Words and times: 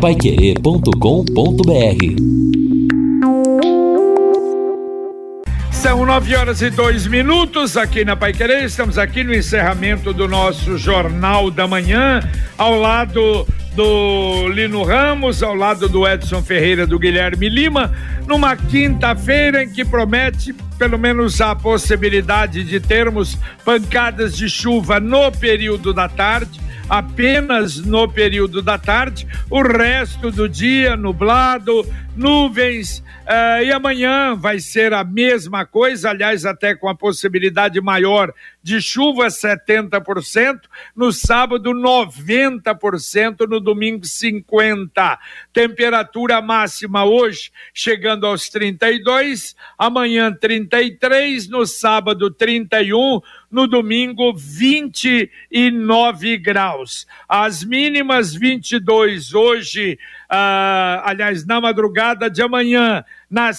paiquerê.com.br 0.00 0.92
São 5.72 6.06
nove 6.06 6.36
horas 6.36 6.62
e 6.62 6.70
dois 6.70 7.06
minutos 7.08 7.76
aqui 7.76 8.04
na 8.04 8.14
Pai 8.14 8.32
Querer. 8.32 8.62
Estamos 8.64 8.96
aqui 8.96 9.24
no 9.24 9.34
encerramento 9.34 10.12
do 10.12 10.28
nosso 10.28 10.78
Jornal 10.78 11.50
da 11.50 11.66
Manhã, 11.66 12.20
ao 12.56 12.78
lado 12.78 13.44
do 13.74 14.48
Lino 14.48 14.84
Ramos, 14.84 15.42
ao 15.42 15.54
lado 15.54 15.88
do 15.88 16.06
Edson 16.06 16.42
Ferreira, 16.42 16.86
do 16.86 16.98
Guilherme 16.98 17.48
Lima, 17.48 17.92
numa 18.24 18.54
quinta-feira 18.56 19.64
em 19.64 19.68
que 19.68 19.84
promete 19.84 20.52
pelo 20.78 20.96
menos 20.96 21.40
a 21.40 21.56
possibilidade 21.56 22.62
de 22.62 22.78
termos 22.78 23.36
pancadas 23.64 24.36
de 24.36 24.48
chuva 24.48 25.00
no 25.00 25.32
período 25.32 25.92
da 25.92 26.08
tarde 26.08 26.67
apenas 26.88 27.78
no 27.78 28.08
período 28.08 28.62
da 28.62 28.78
tarde, 28.78 29.26
o 29.50 29.62
resto 29.62 30.30
do 30.30 30.48
dia 30.48 30.96
nublado, 30.96 31.86
nuvens, 32.16 32.98
uh, 32.98 33.62
e 33.62 33.70
amanhã 33.70 34.34
vai 34.34 34.58
ser 34.58 34.92
a 34.92 35.04
mesma 35.04 35.64
coisa, 35.66 36.10
aliás, 36.10 36.44
até 36.44 36.74
com 36.74 36.88
a 36.88 36.94
possibilidade 36.94 37.80
maior 37.80 38.32
de 38.68 38.80
chuva, 38.82 39.28
70%, 39.28 40.60
no 40.94 41.10
sábado, 41.10 41.72
90%, 41.72 43.48
no 43.48 43.60
domingo, 43.60 44.04
50%. 44.04 45.18
Temperatura 45.54 46.42
máxima 46.42 47.06
hoje 47.06 47.50
chegando 47.72 48.26
aos 48.26 48.50
32, 48.50 49.56
amanhã 49.78 50.30
33, 50.30 51.48
no 51.48 51.64
sábado 51.66 52.30
31, 52.30 53.22
no 53.50 53.66
domingo 53.66 54.34
29 54.36 56.36
graus. 56.36 57.06
As 57.26 57.64
mínimas 57.64 58.34
22 58.34 59.32
hoje, 59.32 59.98
ah, 60.28 61.04
aliás, 61.06 61.46
na 61.46 61.58
madrugada 61.58 62.28
de 62.28 62.42
amanhã, 62.42 63.02
na, 63.30 63.50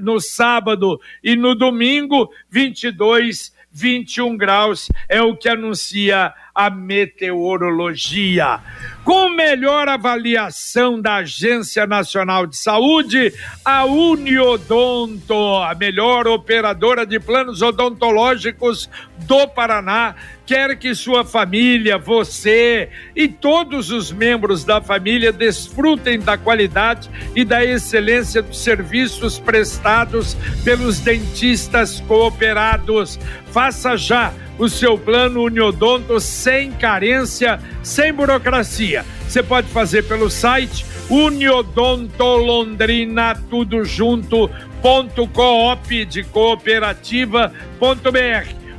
no 0.00 0.20
sábado 0.20 1.00
e 1.22 1.34
no 1.34 1.56
domingo 1.56 2.30
22 2.48 3.52
21 3.72 4.36
graus 4.36 4.88
é 5.08 5.22
o 5.22 5.36
que 5.36 5.48
anuncia 5.48 6.34
a 6.54 6.70
meteorologia. 6.70 8.60
Com 9.04 9.30
melhor 9.30 9.88
avaliação 9.88 11.00
da 11.00 11.16
Agência 11.16 11.86
Nacional 11.86 12.46
de 12.46 12.56
Saúde, 12.56 13.32
a 13.64 13.84
Uniodonto, 13.84 15.56
a 15.56 15.74
melhor 15.74 16.28
operadora 16.28 17.04
de 17.04 17.18
planos 17.18 17.62
odontológicos 17.62 18.88
do 19.26 19.48
Paraná, 19.48 20.14
quer 20.46 20.76
que 20.76 20.94
sua 20.94 21.24
família, 21.24 21.98
você 21.98 22.90
e 23.16 23.26
todos 23.26 23.90
os 23.90 24.12
membros 24.12 24.64
da 24.64 24.80
família 24.80 25.32
desfrutem 25.32 26.20
da 26.20 26.36
qualidade 26.36 27.10
e 27.34 27.44
da 27.44 27.64
excelência 27.64 28.42
dos 28.42 28.62
serviços 28.62 29.38
prestados 29.38 30.36
pelos 30.64 31.00
dentistas 31.00 32.00
cooperados. 32.00 33.18
Faça 33.50 33.96
já 33.96 34.32
o 34.62 34.68
seu 34.68 34.96
plano 34.96 35.42
Uniodonto 35.42 36.20
sem 36.20 36.70
carência, 36.72 37.58
sem 37.82 38.12
burocracia. 38.12 39.04
Você 39.28 39.42
pode 39.42 39.66
fazer 39.68 40.04
pelo 40.04 40.30
site 40.30 40.86
Uniodontolondrina, 41.10 43.34
tudo 43.50 43.84
junto, 43.84 44.48
ponto 44.80 45.26
coop 45.26 46.04
de 46.04 46.22
cooperativa.br 46.24 47.50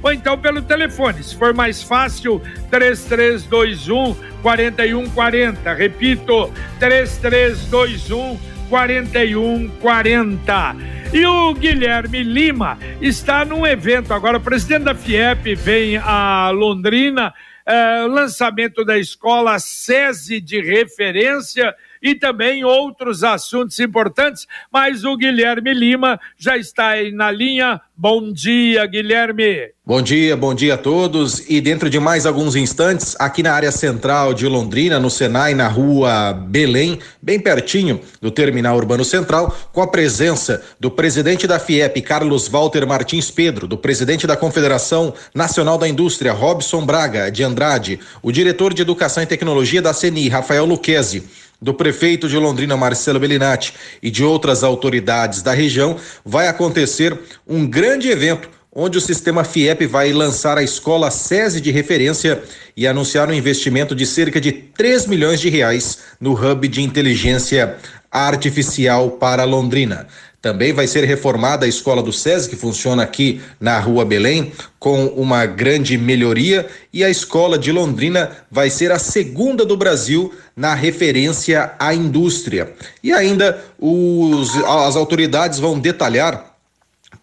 ou 0.01 0.11
então 0.11 0.37
pelo 0.37 0.61
telefone, 0.61 1.23
se 1.23 1.33
for 1.35 1.53
mais 1.53 1.81
fácil, 1.81 2.41
3321 2.69 4.15
4140. 4.41 5.73
Repito, 5.73 6.51
3321 6.79 8.37
4140. 8.69 10.75
E 11.13 11.27
o 11.27 11.53
Guilherme 11.53 12.23
Lima 12.23 12.75
está 12.99 13.45
num 13.45 13.67
evento 13.67 14.11
agora. 14.11 14.39
O 14.39 14.41
presidente 14.41 14.85
da 14.85 14.95
FIEP 14.95 15.53
vem 15.53 15.95
a 15.97 16.49
Londrina, 16.49 17.31
é, 17.63 18.07
lançamento 18.07 18.83
da 18.83 18.97
escola 18.97 19.59
SESI 19.59 20.41
de 20.41 20.59
referência 20.59 21.75
e 22.03 22.13
também 22.13 22.65
outros 22.65 23.23
assuntos 23.23 23.79
importantes. 23.79 24.45
Mas 24.69 25.05
o 25.05 25.15
Guilherme 25.15 25.73
Lima 25.73 26.19
já 26.37 26.57
está 26.57 26.89
aí 26.89 27.13
na 27.13 27.31
linha. 27.31 27.79
Bom 27.95 28.33
dia, 28.33 28.85
Guilherme. 28.85 29.71
Bom 29.85 30.01
dia, 30.01 30.37
bom 30.37 30.53
dia 30.53 30.75
a 30.75 30.77
todos. 30.77 31.43
E 31.49 31.59
dentro 31.59 31.89
de 31.89 31.99
mais 31.99 32.25
alguns 32.25 32.55
instantes, 32.55 33.17
aqui 33.19 33.43
na 33.43 33.53
área 33.53 33.69
central 33.69 34.33
de 34.33 34.47
Londrina, 34.47 34.97
no 34.97 35.09
Senai, 35.09 35.53
na 35.53 35.67
rua 35.67 36.31
Belém, 36.31 36.99
bem 37.21 37.37
pertinho 37.37 37.99
do 38.21 38.31
Terminal 38.31 38.77
Urbano 38.77 39.03
Central, 39.03 39.53
com 39.73 39.81
a 39.81 39.87
presença 39.87 40.63
do 40.79 40.89
presidente 40.89 41.45
da 41.45 41.59
FIEP, 41.59 42.01
Carlos 42.01 42.47
Walter 42.47 42.87
Martins 42.87 43.29
Pedro, 43.29 43.67
do 43.67 43.77
presidente 43.77 44.25
da 44.25 44.37
Confederação 44.37 45.13
Nacional 45.35 45.77
da 45.77 45.87
Indústria, 45.87 46.31
Robson 46.31 46.85
Braga 46.85 47.29
de 47.29 47.43
Andrade, 47.43 47.99
o 48.21 48.31
diretor 48.31 48.73
de 48.73 48.81
Educação 48.81 49.21
e 49.21 49.27
Tecnologia 49.27 49.81
da 49.81 49.93
CNI, 49.93 50.29
Rafael 50.29 50.65
Luquezzi, 50.65 51.23
do 51.63 51.73
prefeito 51.73 52.27
de 52.27 52.37
Londrina, 52.37 52.75
Marcelo 52.75 53.19
Bellinati, 53.19 53.73
e 54.01 54.11
de 54.11 54.23
outras 54.23 54.63
autoridades 54.63 55.41
da 55.41 55.53
região, 55.53 55.95
vai 56.25 56.47
acontecer 56.49 57.17
um 57.47 57.65
grande 57.65 58.09
evento 58.09 58.49
onde 58.75 58.97
o 58.97 59.01
sistema 59.01 59.43
FIEP 59.43 59.85
vai 59.85 60.11
lançar 60.11 60.57
a 60.57 60.63
escola 60.63 61.09
SESI 61.09 61.61
de 61.61 61.71
referência 61.71 62.43
e 62.75 62.85
anunciar 62.85 63.29
um 63.29 63.33
investimento 63.33 63.95
de 63.95 64.05
cerca 64.05 64.41
de 64.41 64.51
3 64.51 65.05
milhões 65.05 65.39
de 65.39 65.47
reais 65.47 65.99
no 66.19 66.33
hub 66.33 66.67
de 66.67 66.81
inteligência 66.81 67.77
artificial 68.11 69.11
para 69.11 69.43
Londrina. 69.43 70.07
Também 70.43 70.73
vai 70.73 70.87
ser 70.87 71.05
reformada 71.05 71.65
a 71.65 71.69
escola 71.69 72.03
do 72.03 72.11
SESI, 72.11 72.49
que 72.49 72.57
funciona 72.57 73.01
aqui 73.01 73.41
na 73.61 73.79
Rua 73.79 74.03
Belém, 74.03 74.51
com 74.77 75.05
uma 75.05 75.45
grande 75.45 75.97
melhoria, 75.97 76.67
e 76.91 77.01
a 77.01 77.09
escola 77.09 77.57
de 77.57 77.71
Londrina 77.71 78.29
vai 78.51 78.69
ser 78.69 78.91
a 78.91 78.99
segunda 78.99 79.65
do 79.65 79.77
Brasil 79.77 80.33
na 80.53 80.75
referência 80.75 81.71
à 81.79 81.93
indústria. 81.95 82.73
E 83.01 83.13
ainda 83.13 83.63
os, 83.79 84.53
as 84.65 84.97
autoridades 84.97 85.59
vão 85.59 85.79
detalhar 85.79 86.52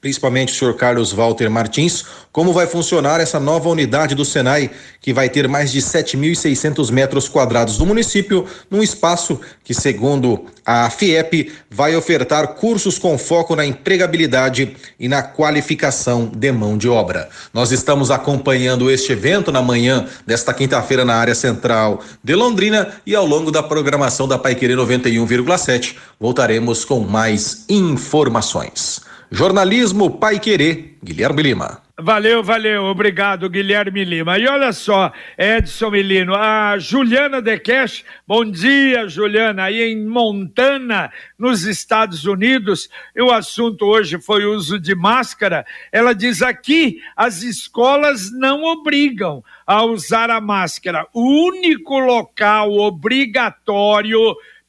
principalmente 0.00 0.53
o 0.53 0.56
senhor 0.56 0.75
Carlos 0.75 1.12
Walter 1.12 1.50
Martins, 1.50 2.05
como 2.33 2.53
vai 2.53 2.66
funcionar 2.66 3.21
essa 3.21 3.38
nova 3.38 3.69
unidade 3.69 4.15
do 4.15 4.25
Senai, 4.25 4.71
que 5.00 5.12
vai 5.12 5.28
ter 5.28 5.47
mais 5.47 5.71
de 5.71 5.81
7.600 5.81 6.91
metros 6.91 7.28
quadrados 7.28 7.77
do 7.77 7.84
município, 7.84 8.47
num 8.71 8.83
espaço 8.83 9.41
que, 9.62 9.75
segundo 9.75 10.47
a 10.65 10.88
FIEP, 10.88 11.53
vai 11.71 11.97
ofertar 11.97 12.55
cursos 12.55 12.99
com 12.99 13.19
foco 13.19 13.55
na 13.56 13.66
empregabilidade 13.66 14.77
e 14.99 15.09
na 15.09 15.22
qualificação 15.22 16.31
de 16.34 16.53
mão 16.53 16.78
de 16.78 16.88
obra. 16.88 17.28
Nós 17.53 17.72
estamos 17.72 18.11
acompanhando 18.11 18.91
este 18.91 19.12
evento 19.12 19.53
na 19.53 19.61
manhã 19.61 20.06
desta 20.27 20.55
quinta-feira 20.55 21.05
na 21.05 21.17
área 21.17 21.34
central 21.34 22.00
de 22.22 22.34
Londrina 22.34 22.94
e 23.05 23.15
ao 23.15 23.27
longo 23.27 23.50
da 23.50 23.62
programação 23.62 24.27
da 24.27 24.38
Paiquerê 24.38 24.75
91,7 24.75 25.97
voltaremos 26.19 26.84
com 26.84 27.00
mais 27.00 27.65
informações. 27.69 29.09
Jornalismo 29.32 30.18
Pai 30.18 30.41
Querer, 30.41 30.96
Guilherme 31.02 31.42
Lima. 31.42 31.82
Valeu, 32.02 32.42
valeu, 32.42 32.84
obrigado, 32.84 33.48
Guilherme 33.48 34.04
Lima. 34.04 34.38
E 34.38 34.48
olha 34.48 34.72
só, 34.72 35.12
Edson 35.38 35.91
Milino, 35.91 36.34
a 36.34 36.78
Juliana 36.78 37.40
Dekesh, 37.40 38.04
bom 38.26 38.44
dia, 38.44 39.06
Juliana, 39.06 39.64
aí 39.64 39.82
em 39.82 40.04
Montana, 40.04 41.12
nos 41.38 41.62
Estados 41.64 42.24
Unidos, 42.24 42.88
o 43.16 43.30
assunto 43.30 43.84
hoje 43.84 44.20
foi 44.20 44.44
o 44.44 44.54
uso 44.54 44.80
de 44.80 44.96
máscara. 44.96 45.64
Ela 45.92 46.12
diz 46.12 46.42
aqui: 46.42 47.00
as 47.14 47.42
escolas 47.42 48.32
não 48.32 48.64
obrigam 48.64 49.44
a 49.64 49.84
usar 49.84 50.30
a 50.30 50.40
máscara. 50.40 51.06
O 51.14 51.48
único 51.48 51.98
local 51.98 52.72
obrigatório 52.72 54.19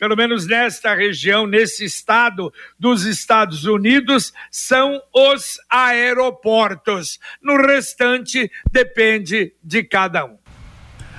pelo 0.02 0.16
menos 0.16 0.48
nesta 0.48 0.96
região, 0.96 1.46
nesse 1.46 1.86
estado 1.86 2.52
dos 2.80 3.06
Estados 3.06 3.66
Unidos, 3.66 4.34
são 4.50 5.00
os 5.14 5.60
aeroportos. 5.70 7.20
No 7.40 7.56
restante, 7.56 8.52
depende 8.72 9.54
de 9.64 9.84
cada 9.84 10.26
um. 10.26 10.42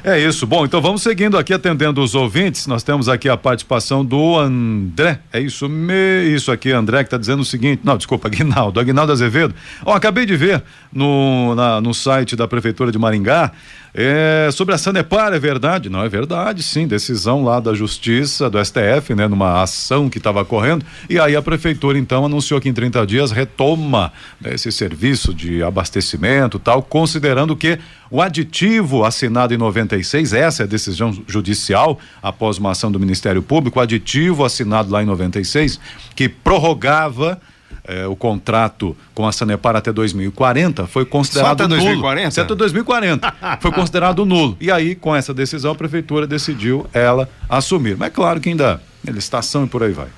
É 0.02 0.18
isso. 0.18 0.48
Bom, 0.48 0.64
então 0.64 0.82
vamos 0.82 1.00
seguindo 1.00 1.38
aqui 1.38 1.54
atendendo 1.54 2.02
os 2.02 2.16
ouvintes. 2.16 2.66
Nós 2.66 2.82
temos 2.82 3.08
aqui 3.08 3.28
a 3.28 3.36
participação 3.36 4.04
do 4.04 4.36
André. 4.36 5.20
É 5.32 5.38
isso 5.38 5.68
me... 5.68 6.24
isso 6.34 6.50
aqui, 6.50 6.72
André, 6.72 7.04
que 7.04 7.06
está 7.06 7.16
dizendo 7.16 7.42
o 7.42 7.44
seguinte. 7.44 7.82
Não, 7.84 7.96
desculpa, 7.96 8.26
Aguinaldo. 8.26 8.80
Aguinaldo 8.80 9.12
Azevedo. 9.12 9.54
Ó, 9.84 9.94
acabei 9.94 10.26
de 10.26 10.36
ver 10.36 10.60
no, 10.92 11.54
na, 11.54 11.80
no 11.80 11.94
site 11.94 12.34
da 12.34 12.48
Prefeitura 12.48 12.90
de 12.90 12.98
Maringá 12.98 13.52
É, 13.94 14.48
sobre 14.50 14.74
a 14.74 14.78
Sanepar, 14.78 15.34
é 15.34 15.38
verdade? 15.38 15.90
Não, 15.90 16.02
é 16.02 16.08
verdade, 16.08 16.62
sim. 16.62 16.86
Decisão 16.86 17.44
lá 17.44 17.60
da 17.60 17.74
Justiça, 17.74 18.48
do 18.48 18.62
STF, 18.64 19.14
né? 19.14 19.28
Numa 19.28 19.62
ação 19.62 20.08
que 20.08 20.16
estava 20.16 20.42
correndo. 20.46 20.84
E 21.10 21.20
aí 21.20 21.36
a 21.36 21.42
Prefeitura, 21.42 21.98
então, 21.98 22.24
anunciou 22.24 22.58
que 22.58 22.70
em 22.70 22.72
30 22.72 23.06
dias 23.06 23.30
retoma 23.30 24.10
né, 24.40 24.54
esse 24.54 24.72
serviço 24.72 25.34
de 25.34 25.62
abastecimento 25.62 26.58
tal, 26.58 26.82
considerando 26.82 27.54
que 27.54 27.78
o 28.10 28.22
aditivo 28.22 29.04
assinado 29.04 29.52
em 29.52 29.58
96, 29.58 30.32
essa 30.32 30.62
é 30.62 30.64
a 30.64 30.68
decisão 30.68 31.12
judicial, 31.26 31.98
após 32.22 32.56
uma 32.56 32.70
ação 32.70 32.90
do 32.90 32.98
Ministério 32.98 33.42
Público, 33.42 33.78
o 33.78 33.82
aditivo 33.82 34.44
assinado 34.44 34.90
lá 34.90 35.02
em 35.02 35.06
96, 35.06 35.78
que 36.14 36.28
prorrogava 36.28 37.38
eh, 37.84 38.06
o 38.06 38.16
contrato 38.16 38.96
com 39.14 39.26
a 39.26 39.32
Sanepar 39.32 39.76
até 39.76 39.92
2040 39.92 40.86
foi 40.86 41.04
considerado 41.04 41.58
Só 41.58 41.64
até 41.64 41.68
2040? 41.68 42.20
nulo. 42.20 42.44
Até 42.44 42.54
2040. 42.54 43.34
foi 43.60 43.72
considerado 43.72 44.24
nulo. 44.24 44.56
E 44.60 44.70
aí, 44.70 44.94
com 44.94 45.14
essa 45.14 45.34
decisão, 45.34 45.72
a 45.72 45.74
prefeitura 45.74 46.26
decidiu 46.26 46.86
ela 46.92 47.28
assumir. 47.48 47.96
Mas 47.96 48.08
é 48.08 48.10
claro 48.10 48.40
que 48.40 48.48
ainda 48.48 48.80
é 49.06 49.10
licitação 49.10 49.64
e 49.64 49.68
por 49.68 49.82
aí 49.82 49.92
vai. 49.92 50.08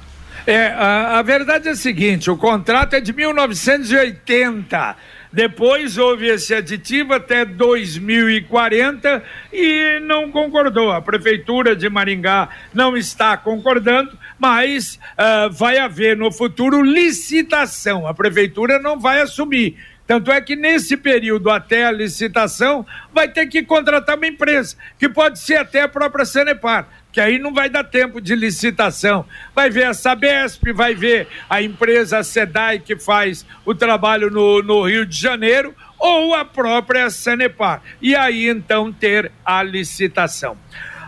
É, 0.47 0.67
a, 0.69 1.19
a 1.19 1.23
verdade 1.23 1.69
é 1.69 1.71
a 1.73 1.77
seguinte: 1.77 2.31
o 2.31 2.37
contrato 2.37 2.95
é 2.95 3.01
de 3.01 3.13
1980. 3.13 4.97
Depois 5.33 5.99
houve 5.99 6.29
esse 6.29 6.55
aditivo 6.55 7.13
até 7.13 7.45
2040 7.45 9.21
e 9.53 9.99
não 10.01 10.31
concordou. 10.31 10.93
A 10.93 11.03
Prefeitura 11.03 11.75
de 11.75 11.89
Maringá 11.91 12.49
não 12.73 12.97
está 12.97 13.37
concordando, 13.37 14.17
mas 14.45 14.97
uh, 14.97 15.51
vai 15.51 15.79
haver 15.79 16.19
no 16.19 16.31
futuro 16.31 16.83
licitação. 16.83 18.07
A 18.07 18.13
Prefeitura 18.13 18.79
não 18.79 19.01
vai 19.01 19.23
assumir. 19.23 19.79
Tanto 20.07 20.31
é 20.31 20.39
que 20.39 20.55
nesse 20.55 20.99
período 20.99 21.49
até 21.49 21.87
a 21.87 21.91
licitação 21.91 22.85
vai 23.11 23.27
ter 23.27 23.47
que 23.47 23.63
contratar 23.63 24.19
uma 24.19 24.27
empresa, 24.27 24.77
que 24.99 25.09
pode 25.09 25.39
ser 25.39 25.57
até 25.57 25.81
a 25.81 25.89
própria 25.89 26.27
Sanepar 26.27 26.87
que 27.11 27.21
aí 27.21 27.39
não 27.39 27.55
vai 27.55 27.71
dar 27.71 27.85
tempo 27.85 28.21
de 28.21 28.35
licitação. 28.35 29.25
Vai 29.55 29.71
ver 29.71 29.85
a 29.85 29.95
Sabesp, 29.95 30.73
vai 30.73 30.97
ver 30.97 31.29
a 31.49 31.63
empresa 31.63 32.25
SEDAI 32.25 32.81
que 32.81 32.97
faz 32.97 33.47
o 33.65 33.73
trabalho 33.73 34.33
no, 34.33 34.61
no 34.61 34.83
Rio 34.83 35.07
de 35.07 35.17
Janeiro, 35.17 35.73
ou 35.97 36.35
a 36.35 36.45
própria 36.45 37.09
Sanepar. 37.11 37.83
E 38.03 38.17
aí 38.17 38.49
então 38.49 38.93
ter 38.93 39.31
a 39.45 39.63
licitação. 39.63 40.59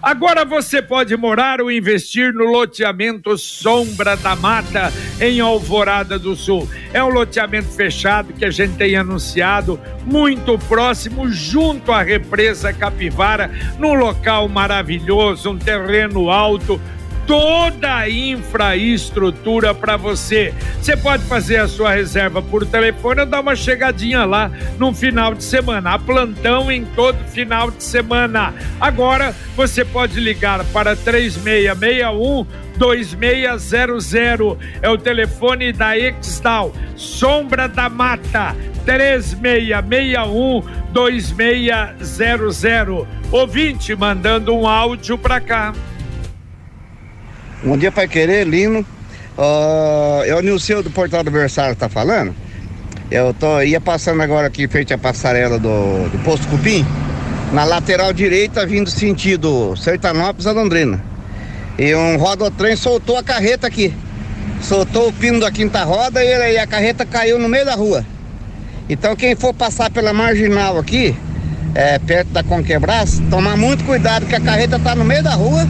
Agora 0.02 0.44
você 0.44 0.80
pode 0.80 1.16
morar 1.16 1.60
ou 1.60 1.70
investir 1.70 2.32
no 2.32 2.44
loteamento 2.44 3.36
Sombra 3.36 4.16
da 4.16 4.36
Mata, 4.36 4.92
em 5.20 5.40
Alvorada 5.40 6.18
do 6.18 6.36
Sul. 6.36 6.68
É 6.92 7.02
um 7.02 7.08
loteamento 7.08 7.68
fechado 7.68 8.32
que 8.32 8.44
a 8.44 8.50
gente 8.50 8.76
tem 8.76 8.96
anunciado, 8.96 9.80
muito 10.04 10.58
próximo, 10.58 11.28
junto 11.28 11.92
à 11.92 12.02
represa 12.02 12.72
Capivara, 12.72 13.50
num 13.78 13.94
local 13.94 14.48
maravilhoso, 14.48 15.50
um 15.50 15.58
terreno 15.58 16.30
alto 16.30 16.80
toda 17.26 17.96
a 17.96 18.08
infraestrutura 18.08 19.74
para 19.74 19.96
você. 19.96 20.54
Você 20.80 20.96
pode 20.96 21.24
fazer 21.24 21.56
a 21.56 21.68
sua 21.68 21.92
reserva 21.92 22.40
por 22.40 22.64
telefone 22.64 23.22
ou 23.22 23.26
dar 23.26 23.40
uma 23.40 23.56
chegadinha 23.56 24.24
lá 24.24 24.50
no 24.78 24.94
final 24.94 25.34
de 25.34 25.42
semana. 25.42 25.94
Há 25.94 25.98
plantão 25.98 26.70
em 26.70 26.84
todo 26.84 27.18
final 27.28 27.70
de 27.70 27.82
semana. 27.82 28.54
Agora 28.80 29.34
você 29.56 29.84
pode 29.84 30.20
ligar 30.20 30.64
para 30.66 30.94
3661 30.94 32.46
2600 32.76 34.14
é 34.82 34.90
o 34.90 34.98
telefone 34.98 35.72
da 35.72 35.98
Extal, 35.98 36.72
Sombra 36.94 37.66
da 37.68 37.88
Mata, 37.88 38.54
3661 38.84 40.62
2600. 40.92 43.06
Ouvinte 43.32 43.96
mandando 43.96 44.54
um 44.54 44.68
áudio 44.68 45.18
para 45.18 45.40
cá. 45.40 45.72
Bom 47.66 47.76
dia, 47.76 47.90
Pai 47.90 48.06
Querer, 48.06 48.46
Lino. 48.46 48.86
Uh, 49.36 50.22
é 50.24 50.32
o 50.36 50.40
Nilceu 50.40 50.84
do 50.84 50.90
Portal 50.92 51.24
do 51.24 51.32
Versário 51.32 51.74
tá 51.74 51.88
falando. 51.88 52.32
Eu 53.10 53.34
tô, 53.34 53.60
ia 53.60 53.80
passando 53.80 54.22
agora 54.22 54.46
aqui, 54.46 54.68
frente 54.68 54.94
à 54.94 54.98
passarela 54.98 55.58
do, 55.58 56.08
do 56.08 56.22
Posto 56.22 56.46
Cupim, 56.46 56.86
na 57.52 57.64
lateral 57.64 58.12
direita, 58.12 58.64
vindo 58.64 58.88
sentido 58.88 59.74
Sertanópolis 59.74 60.46
a 60.46 60.52
Londrina. 60.52 61.02
E 61.76 61.92
um 61.92 62.16
rodotrem 62.16 62.76
soltou 62.76 63.18
a 63.18 63.22
carreta 63.24 63.66
aqui. 63.66 63.92
Soltou 64.60 65.08
o 65.08 65.12
pino 65.12 65.40
da 65.40 65.50
quinta 65.50 65.82
roda 65.82 66.24
e, 66.24 66.52
e 66.52 66.58
a 66.58 66.68
carreta 66.68 67.04
caiu 67.04 67.36
no 67.36 67.48
meio 67.48 67.64
da 67.64 67.74
rua. 67.74 68.06
Então 68.88 69.16
quem 69.16 69.34
for 69.34 69.52
passar 69.52 69.90
pela 69.90 70.12
marginal 70.12 70.78
aqui, 70.78 71.16
é, 71.74 71.98
perto 71.98 72.28
da 72.28 72.44
Conquebras, 72.44 73.20
tomar 73.28 73.56
muito 73.56 73.82
cuidado 73.82 74.24
que 74.24 74.36
a 74.36 74.40
carreta 74.40 74.78
tá 74.78 74.94
no 74.94 75.04
meio 75.04 75.24
da 75.24 75.34
rua 75.34 75.66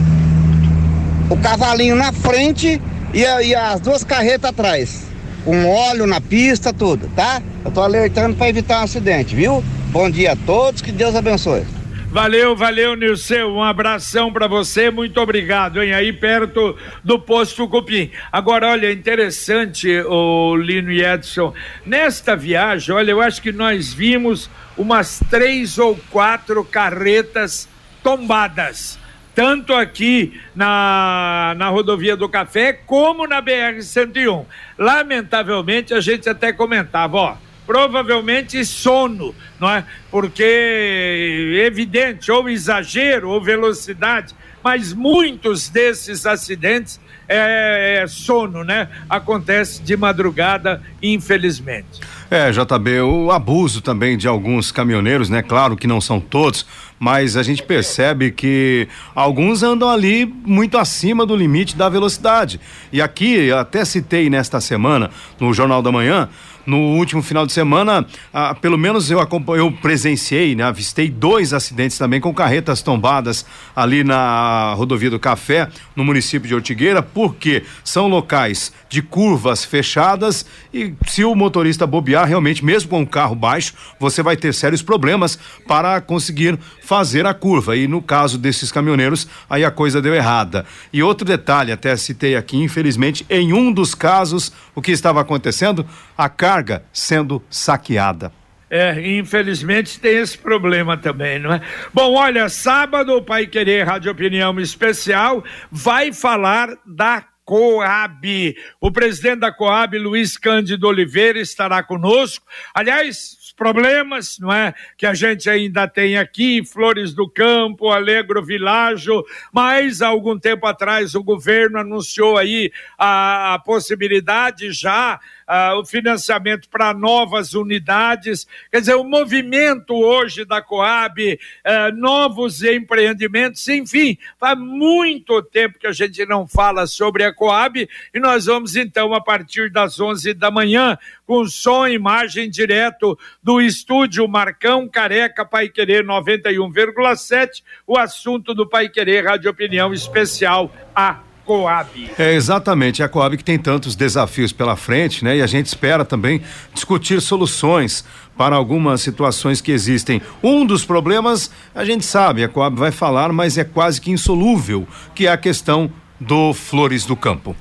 o 1.29 1.35
cavalinho 1.37 1.95
na 1.95 2.11
frente 2.13 2.81
e, 3.13 3.19
e 3.19 3.55
as 3.55 3.79
duas 3.81 4.03
carretas 4.03 4.49
atrás. 4.49 5.07
Com 5.43 5.65
óleo 5.65 6.05
na 6.05 6.19
pista, 6.19 6.73
tudo, 6.73 7.09
tá? 7.15 7.41
Eu 7.63 7.71
tô 7.71 7.81
alertando 7.81 8.35
para 8.35 8.49
evitar 8.49 8.81
um 8.81 8.83
acidente, 8.83 9.35
viu? 9.35 9.63
Bom 9.91 10.09
dia 10.09 10.33
a 10.33 10.35
todos, 10.35 10.81
que 10.81 10.91
Deus 10.91 11.15
abençoe. 11.15 11.63
Valeu, 12.09 12.55
valeu, 12.55 12.95
Nilceu. 12.95 13.49
Um 13.49 13.63
abração 13.63 14.31
para 14.31 14.47
você, 14.47 14.89
muito 14.89 15.19
obrigado, 15.19 15.81
hein? 15.81 15.93
Aí 15.93 16.11
perto 16.13 16.75
do 17.03 17.19
posto 17.19 17.67
Cupim. 17.67 18.11
Agora, 18.31 18.71
olha, 18.71 18.91
interessante, 18.91 19.89
o 20.01 20.55
Lino 20.55 20.91
e 20.91 21.03
Edson. 21.03 21.53
Nesta 21.85 22.35
viagem, 22.35 22.95
olha, 22.95 23.11
eu 23.11 23.21
acho 23.21 23.41
que 23.41 23.51
nós 23.51 23.93
vimos 23.93 24.49
umas 24.77 25.19
três 25.29 25.77
ou 25.77 25.97
quatro 26.09 26.63
carretas 26.63 27.67
tombadas 28.01 28.97
tanto 29.37 29.71
aqui 29.71 30.41
na, 30.55 31.53
na 31.57 31.69
rodovia 31.69 32.17
do 32.17 32.27
Café 32.27 32.73
como 32.73 33.27
na 33.27 33.39
BR-101. 33.39 34.43
Lamentavelmente, 34.79 35.93
a 35.93 36.01
gente 36.01 36.27
até 36.27 36.51
comentava, 36.51 37.17
ó, 37.17 37.35
provavelmente 37.63 38.65
sono, 38.65 39.35
não 39.59 39.69
é? 39.69 39.85
Porque 40.09 41.61
evidente, 41.67 42.31
ou 42.31 42.49
exagero, 42.49 43.29
ou 43.29 43.39
velocidade, 43.39 44.33
mas 44.63 44.91
muitos 44.91 45.69
desses 45.69 46.25
acidentes 46.25 46.99
é, 47.29 47.99
é 48.01 48.07
sono, 48.07 48.63
né? 48.63 48.89
Acontece 49.07 49.83
de 49.83 49.95
madrugada, 49.95 50.81
infelizmente. 50.99 52.01
É, 52.29 52.51
JB, 52.51 53.01
o 53.01 53.31
abuso 53.31 53.81
também 53.81 54.17
de 54.17 54.27
alguns 54.27 54.71
caminhoneiros, 54.71 55.29
né? 55.29 55.41
Claro 55.41 55.77
que 55.77 55.87
não 55.87 56.01
são 56.01 56.19
todos, 56.19 56.65
mas 56.99 57.37
a 57.37 57.43
gente 57.43 57.63
percebe 57.63 58.31
que 58.31 58.87
alguns 59.13 59.63
andam 59.63 59.89
ali 59.89 60.25
muito 60.25 60.77
acima 60.77 61.25
do 61.25 61.35
limite 61.35 61.75
da 61.75 61.89
velocidade. 61.89 62.59
E 62.91 63.01
aqui, 63.01 63.51
até 63.51 63.85
citei 63.85 64.29
nesta 64.29 64.59
semana, 64.59 65.11
no 65.39 65.53
Jornal 65.53 65.81
da 65.81 65.91
Manhã, 65.91 66.29
no 66.67 66.97
último 66.97 67.23
final 67.23 67.45
de 67.45 67.53
semana, 67.53 68.05
ah, 68.33 68.53
pelo 68.53 68.77
menos 68.77 69.09
eu 69.09 69.17
eu 69.55 69.71
presenciei, 69.71 70.53
né, 70.53 70.65
avistei 70.65 71.09
dois 71.09 71.53
acidentes 71.53 71.97
também 71.97 72.19
com 72.19 72.33
carretas 72.33 72.81
tombadas 72.81 73.45
ali 73.73 74.03
na 74.03 74.73
rodovia 74.75 75.09
do 75.09 75.17
Café, 75.17 75.69
no 75.95 76.03
município 76.03 76.47
de 76.47 76.53
Ortigueira, 76.53 77.01
porque 77.01 77.63
são 77.85 78.09
locais 78.09 78.73
de 78.89 79.01
curvas 79.01 79.63
fechadas 79.63 80.45
e 80.73 80.93
se 81.07 81.23
o 81.23 81.33
motorista 81.33 81.87
bobear 81.87 82.27
realmente, 82.27 82.63
mesmo 82.63 82.89
com 82.89 83.01
o 83.01 83.07
carro 83.07 83.35
baixo, 83.35 83.73
você 83.97 84.21
vai 84.21 84.35
ter 84.35 84.53
sérios 84.53 84.81
problemas 84.81 85.39
para 85.65 86.01
conseguir 86.01 86.59
fazer 86.83 87.25
a 87.25 87.33
curva. 87.33 87.77
E 87.77 87.87
no 87.87 88.01
caso 88.01 88.37
desses 88.37 88.71
caminhoneiros, 88.71 89.27
aí 89.49 89.63
a 89.63 89.71
coisa 89.71 90.01
deu 90.01 90.13
errada. 90.13 90.65
E 90.91 91.01
outro 91.01 91.25
detalhe, 91.25 91.71
até 91.71 91.95
citei 91.95 92.35
aqui, 92.35 92.57
infelizmente, 92.57 93.25
em 93.29 93.53
um 93.53 93.71
dos 93.71 93.95
casos, 93.95 94.51
o 94.77 94.81
que 94.81 94.91
estava 94.91 95.19
acontecendo? 95.19 95.83
A 96.15 96.29
carga 96.29 96.85
sendo 96.93 97.43
saqueada. 97.49 98.31
É, 98.69 99.17
infelizmente 99.17 99.99
tem 99.99 100.17
esse 100.17 100.37
problema 100.37 100.95
também, 100.95 101.39
não 101.39 101.51
é? 101.51 101.61
Bom, 101.91 102.13
olha, 102.13 102.47
sábado 102.47 103.17
o 103.17 103.23
Pai 103.23 103.47
Querer 103.47 103.87
Rádio 103.87 104.11
Opinião 104.11 104.59
Especial 104.59 105.43
vai 105.71 106.13
falar 106.13 106.77
da 106.85 107.25
Coab. 107.43 108.55
O 108.79 108.91
presidente 108.91 109.39
da 109.39 109.51
Coab, 109.51 109.97
Luiz 109.97 110.37
Cândido 110.37 110.87
Oliveira, 110.87 111.39
estará 111.39 111.81
conosco. 111.81 112.45
Aliás, 112.71 113.36
problemas, 113.57 114.37
não 114.39 114.53
é, 114.53 114.73
que 114.95 115.05
a 115.05 115.15
gente 115.15 115.49
ainda 115.49 115.87
tem 115.87 116.15
aqui, 116.17 116.63
Flores 116.63 117.13
do 117.13 117.27
Campo, 117.27 117.89
Alegro 117.89 118.45
Világio, 118.45 119.25
mas 119.51 120.01
há 120.01 120.07
algum 120.07 120.39
tempo 120.39 120.67
atrás 120.67 121.15
o 121.15 121.23
governo 121.23 121.79
anunciou 121.79 122.37
aí 122.37 122.71
a, 122.97 123.55
a 123.55 123.59
possibilidade 123.59 124.71
já 124.71 125.19
uh, 125.47 125.79
o 125.79 125.85
financiamento 125.85 126.67
para 126.69 126.93
novas 126.93 127.53
unidades. 127.53 128.47
Quer 128.71 128.79
dizer, 128.79 128.95
o 128.95 129.03
movimento 129.03 129.93
hoje 129.93 130.45
da 130.45 130.61
Coab, 130.61 131.33
uh, 131.33 131.95
novos 131.95 132.63
empreendimentos, 132.63 133.67
enfim, 133.67 134.17
faz 134.39 134.57
muito 134.57 135.41
tempo 135.41 135.79
que 135.79 135.87
a 135.87 135.91
gente 135.91 136.25
não 136.25 136.47
fala 136.47 136.87
sobre 136.87 137.23
a 137.23 137.33
Coab 137.33 137.87
e 138.13 138.19
nós 138.19 138.45
vamos 138.45 138.75
então, 138.75 139.13
a 139.13 139.21
partir 139.21 139.71
das 139.71 139.99
11 139.99 140.33
da 140.33 140.49
manhã, 140.49 140.97
com 141.25 141.45
som 141.45 141.85
e 141.85 141.93
imagem 141.93 142.49
direto 142.49 143.17
do 143.43 143.59
estúdio 143.59 144.27
Marcão 144.27 144.87
Careca 144.87 145.45
Pai 145.45 145.67
Querer 145.67 146.05
91,7, 146.05 147.63
o 147.85 147.97
assunto 147.97 148.53
do 148.53 148.67
Pai 148.67 148.87
Querer 148.87 149.25
Rádio 149.25 149.51
Opinião 149.51 149.93
Especial 149.93 150.71
a 150.95 151.26
Coab. 151.47 152.11
É 152.19 152.33
exatamente, 152.33 153.01
é 153.01 153.05
a 153.05 153.09
Coab 153.09 153.37
que 153.37 153.43
tem 153.43 153.57
tantos 153.57 153.95
desafios 153.95 154.51
pela 154.51 154.75
frente, 154.75 155.23
né? 155.23 155.37
E 155.37 155.41
a 155.41 155.47
gente 155.47 155.67
espera 155.67 156.03
também 156.03 156.41
discutir 156.73 157.21
soluções 157.21 158.03
para 158.37 158.57
algumas 158.57 158.99
situações 159.01 159.61
que 159.61 159.71
existem. 159.71 160.21
Um 160.43 160.65
dos 160.65 160.83
problemas, 160.83 161.49
a 161.73 161.85
gente 161.85 162.05
sabe, 162.05 162.43
a 162.43 162.49
Coab 162.49 162.77
vai 162.77 162.91
falar, 162.91 163.31
mas 163.31 163.57
é 163.57 163.63
quase 163.63 164.01
que 164.01 164.11
insolúvel, 164.11 164.85
que 165.15 165.25
é 165.25 165.31
a 165.31 165.37
questão 165.37 165.89
do 166.19 166.53
Flores 166.53 167.05
do 167.05 167.15
Campo. 167.15 167.55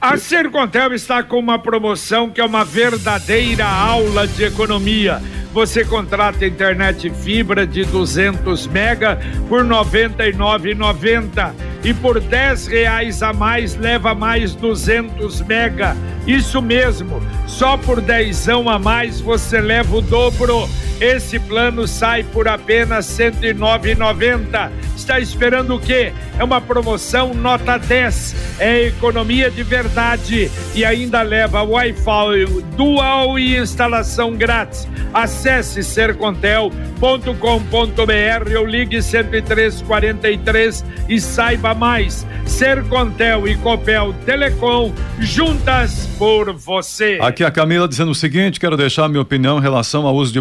A 0.00 0.16
Sercontel 0.16 0.94
está 0.94 1.24
com 1.24 1.38
uma 1.38 1.58
promoção 1.58 2.30
que 2.30 2.40
é 2.40 2.44
uma 2.44 2.64
verdadeira 2.64 3.66
aula 3.66 4.26
de 4.26 4.44
economia. 4.44 5.20
Você 5.52 5.84
contrata 5.84 6.46
internet 6.46 7.10
fibra 7.10 7.66
de 7.66 7.84
200 7.84 8.66
mega 8.68 9.20
por 9.48 9.62
R$ 9.62 9.68
99,90 9.68 11.71
e 11.84 11.92
por 11.92 12.20
10 12.20 12.66
reais 12.68 13.22
a 13.22 13.32
mais 13.32 13.76
leva 13.76 14.14
mais 14.14 14.54
200 14.54 15.40
mega. 15.42 15.96
Isso 16.26 16.62
mesmo, 16.62 17.20
só 17.46 17.76
por 17.76 18.00
dezão 18.00 18.68
a 18.68 18.78
mais 18.78 19.20
você 19.20 19.60
leva 19.60 19.96
o 19.96 20.02
dobro. 20.02 20.68
Esse 21.00 21.38
plano 21.38 21.86
sai 21.86 22.22
por 22.22 22.48
apenas 22.48 23.18
R$ 23.18 23.32
109,90. 23.32 24.70
Está 24.96 25.18
esperando 25.18 25.74
o 25.74 25.80
quê? 25.80 26.12
É 26.38 26.44
uma 26.44 26.60
promoção 26.60 27.34
nota 27.34 27.76
10. 27.76 28.34
É 28.58 28.86
economia 28.86 29.50
de 29.50 29.62
verdade 29.62 30.50
e 30.74 30.84
ainda 30.84 31.22
leva 31.22 31.62
Wi-Fi 31.62 32.62
dual 32.76 33.38
e 33.38 33.56
instalação 33.56 34.36
grátis. 34.36 34.88
Acesse 35.12 35.82
sercontel.com.br 35.82 38.58
ou 38.58 38.66
ligue 38.66 39.00
10343 39.00 40.84
e 41.08 41.20
saiba 41.20 41.74
mais. 41.74 42.26
Sercontel 42.46 43.48
e 43.48 43.56
Copel 43.56 44.14
Telecom 44.24 44.92
juntas 45.18 46.08
por 46.18 46.52
você. 46.52 47.18
Aqui 47.20 47.44
a 47.44 47.50
Camila 47.50 47.88
dizendo 47.88 48.10
o 48.10 48.14
seguinte: 48.14 48.60
quero 48.60 48.76
deixar 48.76 49.08
minha 49.08 49.20
opinião 49.20 49.58
em 49.58 49.62
relação 49.62 50.06
ao 50.06 50.14
uso 50.14 50.32
de 50.32 50.40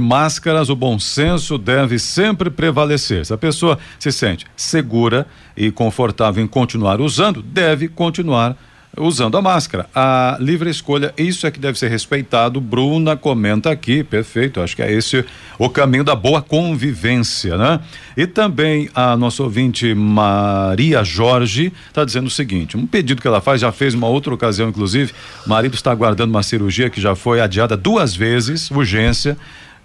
máscaras. 0.52 0.70
O 0.70 0.76
bom 0.76 1.00
senso 1.00 1.58
deve 1.58 1.98
sempre 1.98 2.50
prevalecer. 2.50 3.26
Se 3.26 3.34
a 3.34 3.38
pessoa 3.38 3.80
se 3.98 4.12
sente 4.12 4.46
segura 4.56 5.26
e 5.56 5.72
confortável 5.72 6.44
em 6.44 6.48
continuar 6.48 7.00
usando, 7.00 7.42
deve 7.42 7.88
continuar 7.88 8.56
usando 8.98 9.38
a 9.38 9.42
máscara. 9.42 9.88
A 9.96 10.36
livre 10.42 10.70
escolha, 10.70 11.14
isso 11.18 11.48
é 11.48 11.52
que 11.52 11.60
deve 11.60 11.80
ser 11.80 11.88
respeitado. 11.90 12.60
Bruna 12.60 13.16
comenta 13.16 13.72
aqui, 13.72 14.04
perfeito. 14.04 14.60
Acho 14.60 14.76
que 14.76 14.82
é 14.82 14.92
esse 14.92 15.24
o 15.58 15.70
caminho 15.70 16.04
da 16.04 16.14
boa 16.14 16.42
convivência, 16.42 17.58
né? 17.58 17.80
E 18.18 18.28
também 18.28 18.90
a 18.94 19.16
nossa 19.16 19.44
ouvinte 19.44 19.94
Maria 19.94 21.06
Jorge 21.06 21.72
está 21.88 22.04
dizendo 22.04 22.28
o 22.28 22.32
seguinte: 22.32 22.76
um 22.76 22.86
pedido 22.86 23.22
que 23.22 23.28
ela 23.28 23.40
faz, 23.40 23.62
já 23.62 23.72
fez 23.72 23.94
uma 23.94 24.08
outra 24.08 24.34
ocasião, 24.34 24.68
inclusive. 24.68 25.14
O 25.46 25.50
marido 25.50 25.76
está 25.76 25.92
aguardando 25.92 26.32
uma 26.32 26.44
cirurgia 26.44 26.90
que 26.90 27.00
já 27.00 27.16
foi 27.16 27.40
adiada 27.40 27.78
duas 27.78 28.14
vezes, 28.14 28.70
urgência 28.70 29.38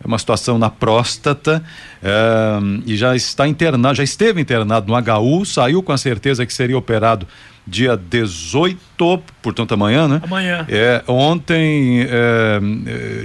uma 0.04 0.18
situação 0.18 0.58
na 0.58 0.70
próstata 0.70 1.62
é, 2.02 2.58
e 2.86 2.96
já 2.96 3.16
está 3.16 3.48
internado, 3.48 3.96
já 3.96 4.04
esteve 4.04 4.40
internado 4.40 4.92
no 4.92 4.94
HU, 4.98 5.44
saiu 5.44 5.82
com 5.82 5.92
a 5.92 5.98
certeza 5.98 6.44
que 6.44 6.52
seria 6.52 6.76
operado 6.76 7.26
dia 7.66 7.96
18, 7.96 8.78
portanto 9.42 9.74
amanhã, 9.74 10.06
né? 10.06 10.20
Amanhã. 10.22 10.64
É, 10.68 11.02
ontem 11.08 12.06
é, 12.08 12.60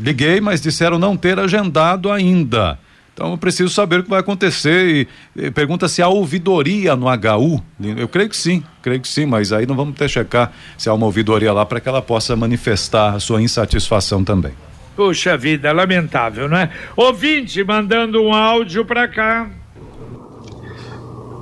liguei, 0.01 0.41
mas 0.41 0.59
disseram 0.59 0.97
não 0.97 1.15
ter 1.15 1.37
agendado 1.39 2.11
ainda. 2.11 2.79
Então 3.13 3.31
eu 3.31 3.37
preciso 3.37 3.69
saber 3.69 3.99
o 3.99 4.03
que 4.03 4.09
vai 4.09 4.19
acontecer 4.19 5.07
e, 5.35 5.43
e, 5.43 5.51
pergunta 5.51 5.87
se 5.87 6.01
há 6.01 6.07
ouvidoria 6.07 6.95
no 6.95 7.05
HU. 7.07 7.61
Eu 7.97 8.07
creio 8.07 8.29
que 8.29 8.37
sim, 8.37 8.63
creio 8.81 8.99
que 8.99 9.07
sim, 9.07 9.25
mas 9.25 9.53
aí 9.53 9.67
não 9.67 9.75
vamos 9.75 9.95
ter 9.95 10.09
checar 10.09 10.51
se 10.77 10.89
há 10.89 10.93
uma 10.93 11.05
ouvidoria 11.05 11.53
lá 11.53 11.65
para 11.65 11.79
que 11.79 11.87
ela 11.87 12.01
possa 12.01 12.35
manifestar 12.35 13.13
a 13.13 13.19
sua 13.19 13.41
insatisfação 13.41 14.23
também. 14.23 14.53
Puxa 14.95 15.38
vida, 15.38 15.71
lamentável, 15.71 16.50
não 16.50 16.57
é? 16.57 16.69
Ouvinte 16.95 17.63
mandando 17.63 18.21
um 18.21 18.33
áudio 18.33 18.86
para 18.86 19.07
cá. 19.07 19.50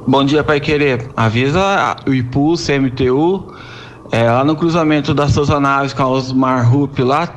Bom 0.08 0.24
dia, 0.24 0.44
Pai 0.44 0.60
Querer. 0.60 1.08
Avisa 1.16 1.96
o 2.08 2.14
IPU, 2.14 2.56
CMTU, 2.56 3.54
é, 4.12 4.24
lá 4.24 4.44
no 4.44 4.56
cruzamento 4.56 5.14
das 5.14 5.34
Souza 5.34 5.60
Naves 5.60 5.94
com 5.94 6.04
os 6.04 6.32
Marrup 6.32 7.00
lá, 7.00 7.28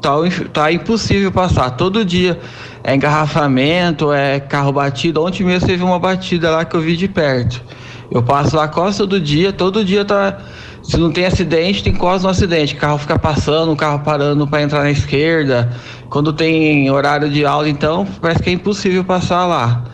tá, 0.00 0.10
tá 0.52 0.72
impossível 0.72 1.30
passar. 1.30 1.70
Todo 1.70 2.04
dia 2.04 2.38
é 2.82 2.94
engarrafamento, 2.94 4.12
é 4.12 4.38
carro 4.40 4.72
batido. 4.72 5.22
Ontem 5.22 5.44
mesmo 5.44 5.66
teve 5.66 5.82
uma 5.82 5.98
batida 5.98 6.50
lá 6.50 6.64
que 6.64 6.76
eu 6.76 6.80
vi 6.80 6.96
de 6.96 7.08
perto. 7.08 7.62
Eu 8.10 8.22
passo 8.22 8.56
lá 8.56 8.68
quase 8.68 8.98
todo 8.98 9.20
dia, 9.20 9.52
todo 9.52 9.84
dia 9.84 10.04
tá 10.04 10.38
se 10.82 10.96
não 10.96 11.12
tem 11.12 11.24
acidente, 11.24 11.82
tem 11.82 11.94
quase 11.94 12.26
um 12.26 12.28
acidente. 12.28 12.74
O 12.74 12.78
carro 12.78 12.98
fica 12.98 13.18
passando, 13.18 13.72
o 13.72 13.76
carro 13.76 14.00
parando 14.00 14.46
para 14.46 14.62
entrar 14.62 14.82
na 14.82 14.90
esquerda. 14.90 15.72
Quando 16.10 16.32
tem 16.32 16.90
horário 16.90 17.30
de 17.30 17.44
aula, 17.46 17.68
então, 17.68 18.06
parece 18.20 18.42
que 18.42 18.50
é 18.50 18.52
impossível 18.52 19.04
passar 19.04 19.46
lá. 19.46 19.84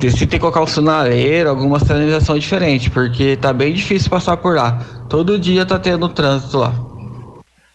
Se 0.00 0.26
tem 0.26 0.28
que 0.28 0.38
colocar 0.38 0.60
o 0.60 0.66
sinaleiro, 0.66 1.48
alguma 1.48 1.78
sinalização 1.78 2.38
diferente, 2.38 2.90
porque 2.90 3.36
tá 3.36 3.52
bem 3.52 3.72
difícil 3.72 4.10
passar 4.10 4.36
por 4.36 4.54
lá. 4.54 4.80
Todo 5.08 5.38
dia 5.38 5.64
tá 5.64 5.78
tendo 5.78 6.08
trânsito 6.08 6.58
lá. 6.58 6.74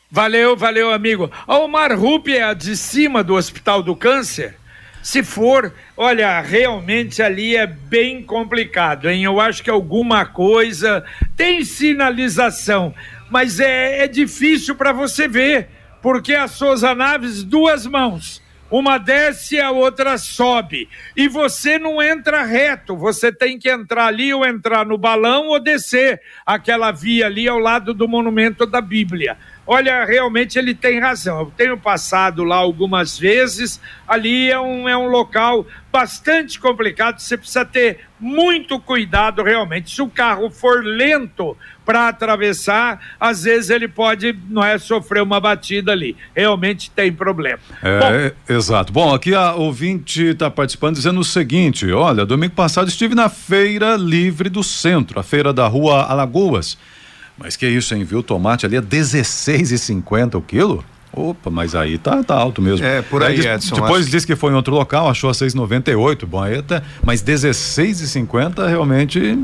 Valeu, 0.10 0.58
valeu, 0.58 0.92
amigo. 0.92 1.32
O 1.48 1.54
Omar 1.54 1.98
Rupi 1.98 2.36
é 2.36 2.54
de 2.54 2.76
cima 2.76 3.24
do 3.24 3.36
Hospital 3.36 3.82
do 3.82 3.96
Câncer? 3.96 4.56
Se 5.02 5.24
for, 5.24 5.74
olha, 6.02 6.42
realmente 6.42 7.22
ali 7.22 7.56
é 7.56 7.68
bem 7.68 8.24
complicado, 8.24 9.08
hein? 9.08 9.24
Eu 9.24 9.40
acho 9.40 9.62
que 9.62 9.70
alguma 9.70 10.26
coisa 10.26 11.06
tem 11.38 11.64
sinalização, 11.64 12.92
mas 13.30 13.60
é, 13.60 14.00
é 14.00 14.08
difícil 14.08 14.74
para 14.74 14.92
você 14.92 15.28
ver, 15.28 15.70
porque 16.02 16.34
a 16.34 16.48
Souza 16.48 16.96
Naves, 16.96 17.44
duas 17.44 17.86
mãos. 17.86 18.42
Uma 18.72 18.98
desce, 18.98 19.60
a 19.60 19.70
outra 19.70 20.18
sobe. 20.18 20.90
E 21.16 21.28
você 21.28 21.78
não 21.78 22.02
entra 22.02 22.46
reto, 22.46 22.96
você 22.96 23.32
tem 23.32 23.60
que 23.60 23.70
entrar 23.70 24.08
ali 24.08 24.34
ou 24.34 24.44
entrar 24.44 24.86
no 24.86 24.98
balão 24.98 25.50
ou 25.50 25.60
descer 25.60 26.20
aquela 26.44 26.92
via 26.92 27.28
ali 27.28 27.48
ao 27.48 27.60
lado 27.60 27.94
do 27.94 28.08
monumento 28.08 28.66
da 28.66 28.82
Bíblia. 28.82 29.38
Olha, 29.66 30.04
realmente 30.06 30.58
ele 30.58 30.74
tem 30.74 31.00
razão. 31.00 31.40
Eu 31.40 31.54
tenho 31.56 31.78
passado 31.78 32.44
lá 32.44 32.56
algumas 32.56 33.18
vezes. 33.18 33.80
Ali 34.08 34.50
é 34.50 34.60
um, 34.60 34.90
é 34.90 34.98
um 34.98 35.08
local 35.08 35.66
bastante 35.92 36.60
complicado. 36.60 37.20
Você 37.20 37.38
precisa 37.38 37.64
ter 37.64 38.00
muito 38.20 38.80
cuidado 38.80 39.44
realmente. 39.44 39.94
Se 39.94 40.02
o 40.02 40.08
carro 40.08 40.50
for 40.50 40.84
lento 40.84 41.56
para 41.86 42.08
atravessar, 42.08 43.00
às 43.20 43.44
vezes 43.44 43.70
ele 43.70 43.88
pode 43.88 44.36
não 44.50 44.64
é 44.64 44.78
sofrer 44.80 45.22
uma 45.22 45.40
batida 45.40 45.92
ali. 45.92 46.18
Realmente 46.36 46.90
tem 46.90 47.12
problema. 47.12 47.60
É, 47.84 48.00
Bom, 48.00 48.54
exato. 48.54 48.92
Bom, 48.92 49.14
aqui 49.14 49.36
a 49.36 49.54
ouvinte 49.54 50.24
está 50.24 50.50
participando 50.50 50.96
dizendo 50.96 51.20
o 51.20 51.26
seguinte: 51.26 51.92
olha, 51.92 52.26
domingo 52.26 52.56
passado 52.56 52.88
estive 52.88 53.14
na 53.14 53.30
feira 53.30 53.96
livre 53.96 54.50
do 54.50 54.64
centro, 54.64 55.20
a 55.20 55.24
feira 55.24 55.54
da 55.54 55.68
rua 55.68 56.04
Alagoas. 56.04 56.78
Mas 57.42 57.56
que 57.56 57.68
isso, 57.68 57.94
hein? 57.96 58.04
Viu? 58.04 58.20
O 58.20 58.24
tomate 58.24 58.66
ali 58.66 58.76
é 58.76 58.80
R$16,50 58.80 60.36
o 60.36 60.42
quilo? 60.42 60.86
Opa, 61.14 61.50
mas 61.50 61.76
aí 61.76 61.98
tá, 61.98 62.24
tá 62.24 62.36
alto 62.36 62.62
mesmo. 62.62 62.86
É, 62.86 63.02
por 63.02 63.22
aí, 63.22 63.40
aí 63.42 63.56
Edson. 63.56 63.76
Depois 63.76 64.10
disse 64.10 64.26
que 64.26 64.36
foi 64.36 64.54
em 64.54 64.56
outro 64.56 64.74
local, 64.74 65.10
achou 65.10 65.30
a 65.30 65.34
6,98. 65.34 66.26
Bom, 66.26 66.42
aí 66.42 66.60
até, 66.60 66.82
mas 67.04 67.22
16,50 67.22 68.66
realmente 68.68 69.38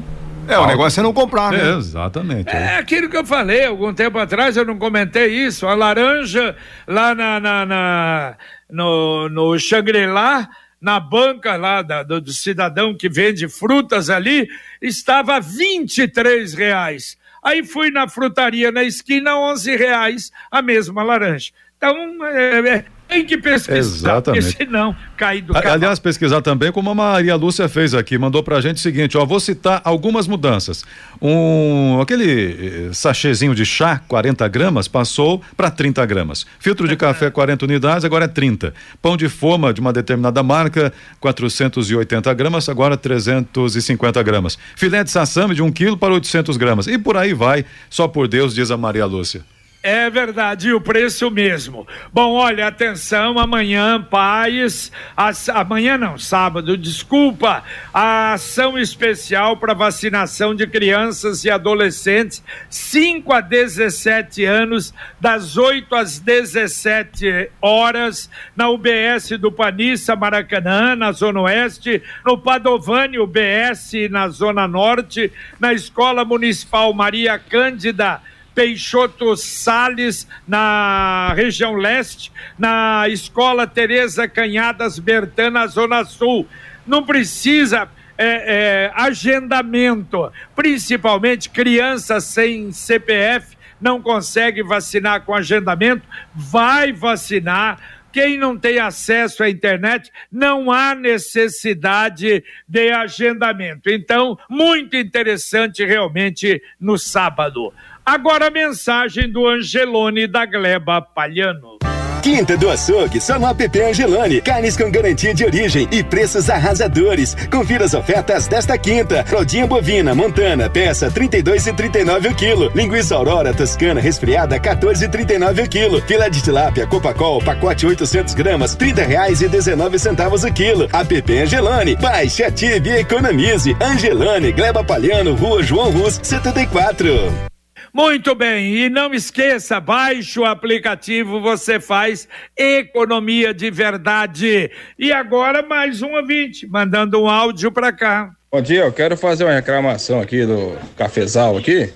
é, 0.47 0.57
o 0.57 0.65
negócio 0.65 1.01
é 1.01 1.03
não 1.03 1.11
comprar, 1.11 1.51
né? 1.51 1.73
É, 1.73 1.77
exatamente. 1.77 2.49
É 2.49 2.77
aquilo 2.77 3.09
que 3.09 3.17
eu 3.17 3.25
falei 3.25 3.65
algum 3.65 3.93
tempo 3.93 4.17
atrás, 4.17 4.55
eu 4.55 4.63
não 4.63 4.77
comentei 4.77 5.27
isso. 5.27 5.67
A 5.67 5.75
laranja 5.75 6.55
lá 6.87 7.13
na, 7.13 7.39
na, 7.39 7.65
na 7.65 8.35
no, 8.69 9.27
no 9.27 9.59
Shangri-La, 9.59 10.47
na 10.79 10.99
banca 11.01 11.57
lá 11.57 11.81
da, 11.81 12.01
do, 12.01 12.21
do, 12.21 12.31
cidadão 12.31 12.95
que 12.95 13.09
vende 13.09 13.49
frutas 13.49 14.09
ali, 14.09 14.47
estava 14.81 15.39
23 15.41 16.53
reais. 16.53 17.17
Aí 17.47 17.63
fui 17.63 17.89
na 17.89 18.09
frutaria 18.09 18.73
na 18.73 18.83
esquina, 18.83 19.39
11 19.39 19.77
reais 19.77 20.31
a 20.51 20.61
mesma 20.61 21.01
laranja. 21.01 21.53
Então, 21.77 22.25
é, 22.25 22.59
é, 22.59 22.85
Tem 23.07 23.25
que 23.25 23.37
pesquisar, 23.37 23.77
Exatamente. 23.77 24.45
porque 24.47 24.65
senão 24.65 24.95
cai 25.15 25.41
do 25.41 25.53
cavalo. 25.53 25.73
Aliás, 25.73 25.97
pesquisar 25.97 26.41
também, 26.41 26.71
como 26.71 26.89
a 26.89 26.95
Maria 26.95 27.35
Lúcia 27.35 27.69
fez 27.69 27.93
aqui, 27.93 28.17
mandou 28.17 28.43
pra 28.43 28.59
gente 28.59 28.77
o 28.77 28.79
seguinte, 28.79 29.17
ó, 29.17 29.25
vou 29.25 29.39
citar 29.39 29.81
algumas 29.83 30.27
mudanças. 30.27 30.83
Um, 31.21 32.01
aquele 32.01 32.89
eh, 32.89 32.93
sachêzinho 32.93 33.55
de 33.55 33.65
chá, 33.65 34.01
40 34.07 34.45
gramas, 34.49 34.87
passou 34.87 35.41
para 35.55 35.71
30 35.71 36.05
gramas. 36.05 36.45
Filtro 36.59 36.87
de 36.87 36.97
café, 36.97 37.31
40 37.31 37.65
unidades, 37.65 38.03
agora 38.03 38.25
é 38.25 38.27
30. 38.27 38.73
Pão 39.01 39.15
de 39.15 39.29
forma 39.29 39.73
de 39.73 39.79
uma 39.79 39.93
determinada 39.93 40.43
marca, 40.43 40.91
480 41.21 42.33
gramas, 42.33 42.67
agora 42.67 42.97
350 42.97 44.21
gramas. 44.21 44.57
Filé 44.75 45.03
de 45.03 45.11
sassame 45.11 45.55
de 45.55 45.61
1 45.61 45.71
quilo 45.71 45.97
para 45.97 46.13
800 46.13 46.57
gramas. 46.57 46.87
E 46.87 46.97
por 46.97 47.15
aí 47.15 47.33
vai, 47.33 47.63
só 47.89 48.07
por 48.07 48.27
Deus, 48.27 48.53
diz 48.53 48.69
a 48.69 48.77
Maria 48.77 49.05
Lúcia. 49.05 49.45
É 49.83 50.09
verdade, 50.09 50.69
e 50.69 50.73
o 50.73 50.81
preço 50.81 51.29
mesmo. 51.29 51.87
Bom, 52.11 52.33
olha, 52.33 52.67
atenção, 52.67 53.37
amanhã, 53.37 54.01
pais, 54.01 54.91
as, 55.15 55.47
amanhã 55.49 55.97
não, 55.97 56.17
sábado, 56.17 56.75
desculpa, 56.75 57.63
a 57.93 58.33
ação 58.33 58.77
especial 58.77 59.55
para 59.55 59.75
vacinação 59.75 60.55
de 60.55 60.65
crianças 60.65 61.45
e 61.45 61.51
adolescentes, 61.51 62.43
5 62.69 63.31
a 63.31 63.39
17 63.39 64.43
anos, 64.43 64.93
das 65.21 65.57
8 65.57 65.95
às 65.95 66.19
17 66.19 67.51
horas, 67.61 68.29
na 68.55 68.69
UBS 68.69 69.37
do 69.39 69.51
Panissa, 69.51 70.15
Maracanã, 70.15 70.95
na 70.95 71.11
Zona 71.11 71.41
Oeste, 71.41 72.01
no 72.25 72.37
Padovani, 72.37 73.19
UBS, 73.19 73.91
na 74.09 74.27
Zona 74.27 74.67
Norte, 74.67 75.31
na 75.59 75.71
Escola 75.71 76.25
Municipal 76.25 76.91
Maria 76.93 77.37
Cândida, 77.37 78.21
Peixoto 78.57 79.37
Sales, 79.37 80.27
na 80.47 81.31
região 81.35 81.75
leste, 81.75 82.31
na 82.57 83.07
Escola 83.07 83.67
Tereza 83.67 84.27
Canhadas 84.27 84.97
Bertana, 84.97 85.67
Zona 85.67 86.03
Sul. 86.03 86.47
Não 86.83 87.03
precisa 87.05 87.87
é, 88.17 88.87
é, 88.87 88.91
agendamento, 88.95 90.31
principalmente 90.55 91.51
crianças 91.51 92.23
sem 92.23 92.71
CPF 92.71 93.55
não 93.79 94.01
consegue 94.01 94.63
vacinar 94.63 95.21
com 95.23 95.35
agendamento, 95.35 96.01
vai 96.33 96.91
vacinar. 96.91 97.79
Quem 98.11 98.35
não 98.35 98.57
tem 98.57 98.79
acesso 98.79 99.43
à 99.43 99.49
internet, 99.51 100.11
não 100.31 100.71
há 100.71 100.95
necessidade 100.95 102.43
de 102.67 102.91
agendamento. 102.91 103.91
Então, 103.91 104.35
muito 104.49 104.97
interessante 104.97 105.85
realmente 105.85 106.59
no 106.79 106.97
sábado. 106.97 107.71
Agora 108.07 108.47
a 108.47 108.49
mensagem 108.49 109.29
do 109.29 109.45
Angelone 109.45 110.27
da 110.27 110.45
Gleba 110.45 111.01
Palhano. 111.01 111.77
Quinta 112.23 112.55
do 112.55 112.69
Açougue, 112.69 113.19
só 113.19 113.37
no 113.37 113.45
app 113.47 113.81
Angelone. 113.81 114.39
Carnes 114.39 114.77
com 114.77 114.89
garantia 114.89 115.33
de 115.33 115.43
origem 115.43 115.89
e 115.91 116.01
preços 116.01 116.49
arrasadores. 116.49 117.35
Confira 117.51 117.83
as 117.83 117.93
ofertas 117.93 118.47
desta 118.47 118.77
quinta. 118.77 119.25
Fraldinha 119.25 119.67
bovina, 119.67 120.15
montana, 120.15 120.69
peça 120.69 121.11
32,39 121.11 122.31
o 122.31 122.35
quilo. 122.35 122.71
Linguiça 122.73 123.13
aurora, 123.13 123.53
toscana, 123.53 123.99
resfriada, 123.99 124.57
14,39 124.57 125.65
o 125.65 125.69
quilo. 125.69 126.01
Filé 126.03 126.29
de 126.29 126.41
tilápia, 126.41 126.87
copacol, 126.87 127.43
pacote 127.43 127.85
800 127.85 128.33
gramas, 128.33 128.73
30 128.73 129.03
reais 129.03 129.41
e 129.41 129.49
19 129.49 129.99
centavos 129.99 130.45
o 130.45 130.53
quilo. 130.53 130.87
App 130.93 131.37
Angelone. 131.37 131.97
Baixe, 131.97 132.41
ative 132.41 132.89
e 132.89 132.99
economize. 132.99 133.75
Angelone, 133.81 134.53
Gleba 134.53 134.81
Palhano, 134.81 135.35
Rua 135.35 135.61
João 135.61 135.91
Rus, 135.91 136.21
74. 136.23 137.56
Muito 137.93 138.35
bem, 138.35 138.75
e 138.75 138.89
não 138.89 139.13
esqueça, 139.13 139.79
baixe 139.79 140.39
o 140.39 140.45
aplicativo, 140.45 141.41
você 141.41 141.79
faz 141.79 142.27
economia 142.55 143.53
de 143.53 143.71
verdade. 143.71 144.69
E 144.99 145.11
agora 145.11 145.63
mais 145.63 146.01
um 146.01 146.13
ouvinte, 146.13 146.67
mandando 146.67 147.21
um 147.21 147.29
áudio 147.29 147.71
para 147.71 147.91
cá. 147.91 148.31
Bom 148.51 148.61
dia, 148.61 148.81
eu 148.81 148.93
quero 148.93 149.17
fazer 149.17 149.43
uma 149.43 149.53
reclamação 149.53 150.21
aqui 150.21 150.45
do 150.45 150.77
cafezal 150.95 151.57
aqui. 151.57 151.93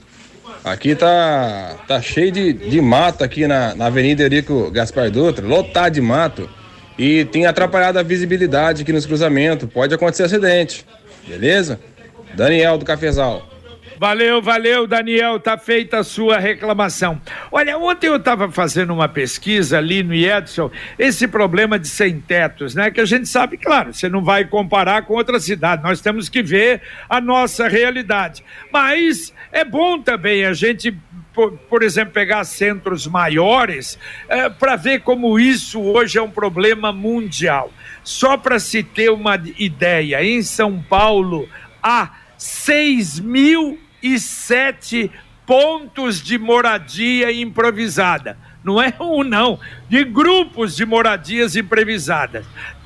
Aqui 0.63 0.95
tá, 0.95 1.75
tá 1.87 2.01
cheio 2.01 2.31
de, 2.31 2.53
de 2.53 2.81
mato 2.81 3.23
aqui 3.23 3.47
na, 3.47 3.73
na 3.73 3.87
Avenida 3.87 4.21
Eurico 4.21 4.69
Gaspar 4.69 5.09
Dutra, 5.09 5.45
lotado 5.45 5.93
de 5.93 6.01
mato. 6.01 6.49
E 6.97 7.25
tem 7.25 7.45
atrapalhado 7.47 7.97
a 7.97 8.03
visibilidade 8.03 8.83
aqui 8.83 8.93
nos 8.93 9.05
cruzamentos. 9.05 9.67
Pode 9.71 9.93
acontecer 9.93 10.23
acidente, 10.23 10.85
beleza? 11.27 11.79
Daniel 12.35 12.77
do 12.77 12.85
Cafezal. 12.85 13.49
Valeu, 14.01 14.41
valeu, 14.41 14.87
Daniel, 14.87 15.39
tá 15.39 15.59
feita 15.59 15.99
a 15.99 16.03
sua 16.03 16.39
reclamação. 16.39 17.21
Olha, 17.51 17.77
ontem 17.77 18.07
eu 18.07 18.15
estava 18.15 18.51
fazendo 18.51 18.91
uma 18.91 19.07
pesquisa 19.07 19.77
ali 19.77 20.01
no 20.01 20.15
Edson, 20.15 20.71
esse 20.97 21.27
problema 21.27 21.77
de 21.77 21.87
sem 21.87 22.19
tetos, 22.19 22.73
né? 22.73 22.89
Que 22.89 22.99
a 22.99 23.05
gente 23.05 23.29
sabe, 23.29 23.57
claro, 23.57 23.93
você 23.93 24.09
não 24.09 24.23
vai 24.23 24.43
comparar 24.43 25.03
com 25.03 25.13
outra 25.13 25.39
cidade, 25.39 25.83
nós 25.83 26.01
temos 26.01 26.29
que 26.29 26.41
ver 26.41 26.81
a 27.07 27.21
nossa 27.21 27.67
realidade. 27.67 28.43
Mas 28.73 29.31
é 29.51 29.63
bom 29.63 30.01
também 30.01 30.45
a 30.45 30.53
gente 30.53 30.97
por, 31.31 31.51
por, 31.69 31.83
exemplo, 31.83 32.11
pegar 32.11 32.43
centros 32.43 33.05
maiores, 33.05 33.99
é, 34.27 34.49
para 34.49 34.77
ver 34.77 35.01
como 35.01 35.37
isso 35.37 35.79
hoje 35.79 36.17
é 36.17 36.21
um 36.23 36.31
problema 36.31 36.91
mundial. 36.91 37.71
Só 38.03 38.35
para 38.35 38.57
se 38.57 38.81
ter 38.81 39.11
uma 39.11 39.39
ideia, 39.59 40.23
em 40.23 40.41
São 40.41 40.81
Paulo 40.81 41.47
há 41.83 42.09
6 42.35 43.19
mil 43.19 43.77
e 44.01 44.19
sete 44.19 45.11
pontos 45.45 46.21
de 46.21 46.37
moradia 46.37 47.31
improvisada. 47.31 48.37
Não 48.63 48.81
é 48.81 48.93
um, 48.99 49.23
não, 49.23 49.59
de 49.89 50.03
grupos 50.03 50.75
de 50.75 50.85
moradias 50.85 51.55
improvisadas. 51.55 52.45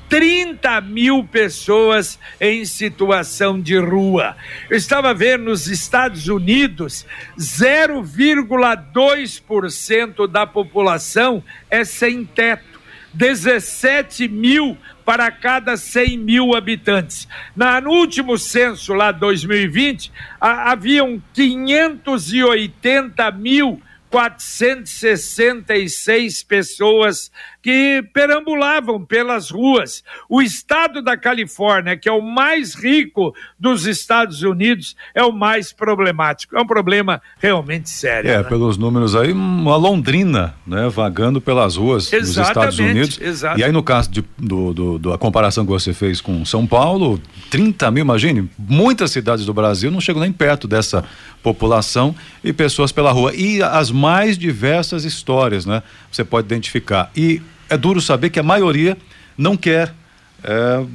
30 0.10 0.82
mil 0.82 1.24
pessoas 1.24 2.20
em 2.40 2.66
situação 2.66 3.60
de 3.60 3.76
rua. 3.78 4.36
Eu 4.70 4.78
estava 4.78 5.12
vendo 5.14 5.46
nos 5.46 5.68
Estados 5.68 6.28
Unidos, 6.28 7.08
0,2% 7.38 10.28
da 10.28 10.46
população 10.46 11.44
é 11.70 11.84
sem 11.84 12.24
teto. 12.24 12.75
17 13.16 14.28
mil 14.28 14.78
para 15.04 15.32
cada 15.32 15.76
100 15.78 16.18
mil 16.18 16.56
habitantes. 16.56 17.28
Na, 17.56 17.80
no 17.80 17.92
último 17.92 18.36
censo, 18.38 18.94
lá 18.94 19.12
2020, 19.12 20.12
a, 20.40 20.72
haviam 20.72 21.22
580 21.34 23.32
mil 23.32 23.82
466 24.10 26.44
pessoas 26.44 27.32
que 27.66 28.04
perambulavam 28.14 29.04
pelas 29.04 29.50
ruas. 29.50 30.04
O 30.30 30.40
estado 30.40 31.02
da 31.02 31.18
Califórnia, 31.18 31.98
que 31.98 32.08
é 32.08 32.12
o 32.12 32.22
mais 32.22 32.76
rico 32.76 33.34
dos 33.60 33.88
Estados 33.88 34.44
Unidos, 34.44 34.96
é 35.16 35.24
o 35.24 35.32
mais 35.32 35.74
problemático. 35.74 36.56
É 36.56 36.62
um 36.62 36.68
problema 36.68 37.20
realmente 37.40 37.90
sério. 37.90 38.30
É, 38.30 38.38
né? 38.38 38.44
pelos 38.44 38.78
números 38.78 39.16
aí, 39.16 39.32
uma 39.32 39.78
Londrina, 39.78 40.54
né, 40.68 40.88
vagando 40.90 41.42
pelas 41.42 41.76
ruas 41.76 42.14
Exatamente, 42.14 42.36
dos 42.36 42.48
Estados 42.48 42.78
Unidos. 42.78 43.20
Exato. 43.20 43.60
E 43.60 43.64
aí, 43.64 43.72
no 43.72 43.82
caso 43.82 44.12
de, 44.12 44.24
do, 44.38 44.72
do, 44.72 45.00
do, 45.00 45.18
comparação 45.18 45.66
que 45.66 45.72
você 45.72 45.92
fez 45.92 46.22
com 46.22 46.46
São 46.46 46.68
Paulo, 46.68 47.20
30 47.50 47.90
mil, 47.90 48.02
imagine, 48.02 48.48
muitas 48.60 49.10
cidades 49.10 49.44
do 49.44 49.56
Brasil 49.56 49.90
não 49.90 50.00
chegam 50.00 50.22
nem 50.22 50.32
perto 50.32 50.68
dessa 50.68 51.04
população 51.42 52.16
e 52.44 52.54
pessoas 52.54 52.92
pela 52.92 53.12
rua. 53.12 53.34
E 53.34 53.64
as 53.64 53.90
mais 53.90 54.38
diversas 54.38 55.04
histórias, 55.04 55.66
né? 55.66 55.82
Você 56.12 56.24
pode 56.24 56.46
identificar. 56.46 57.10
E 57.16 57.42
é 57.70 57.78
duro 57.78 58.02
saber 58.02 58.30
que 58.30 58.40
a 58.40 58.44
maioria 58.44 58.98
não 59.38 59.58
quer 59.58 59.94
é, 60.44 60.86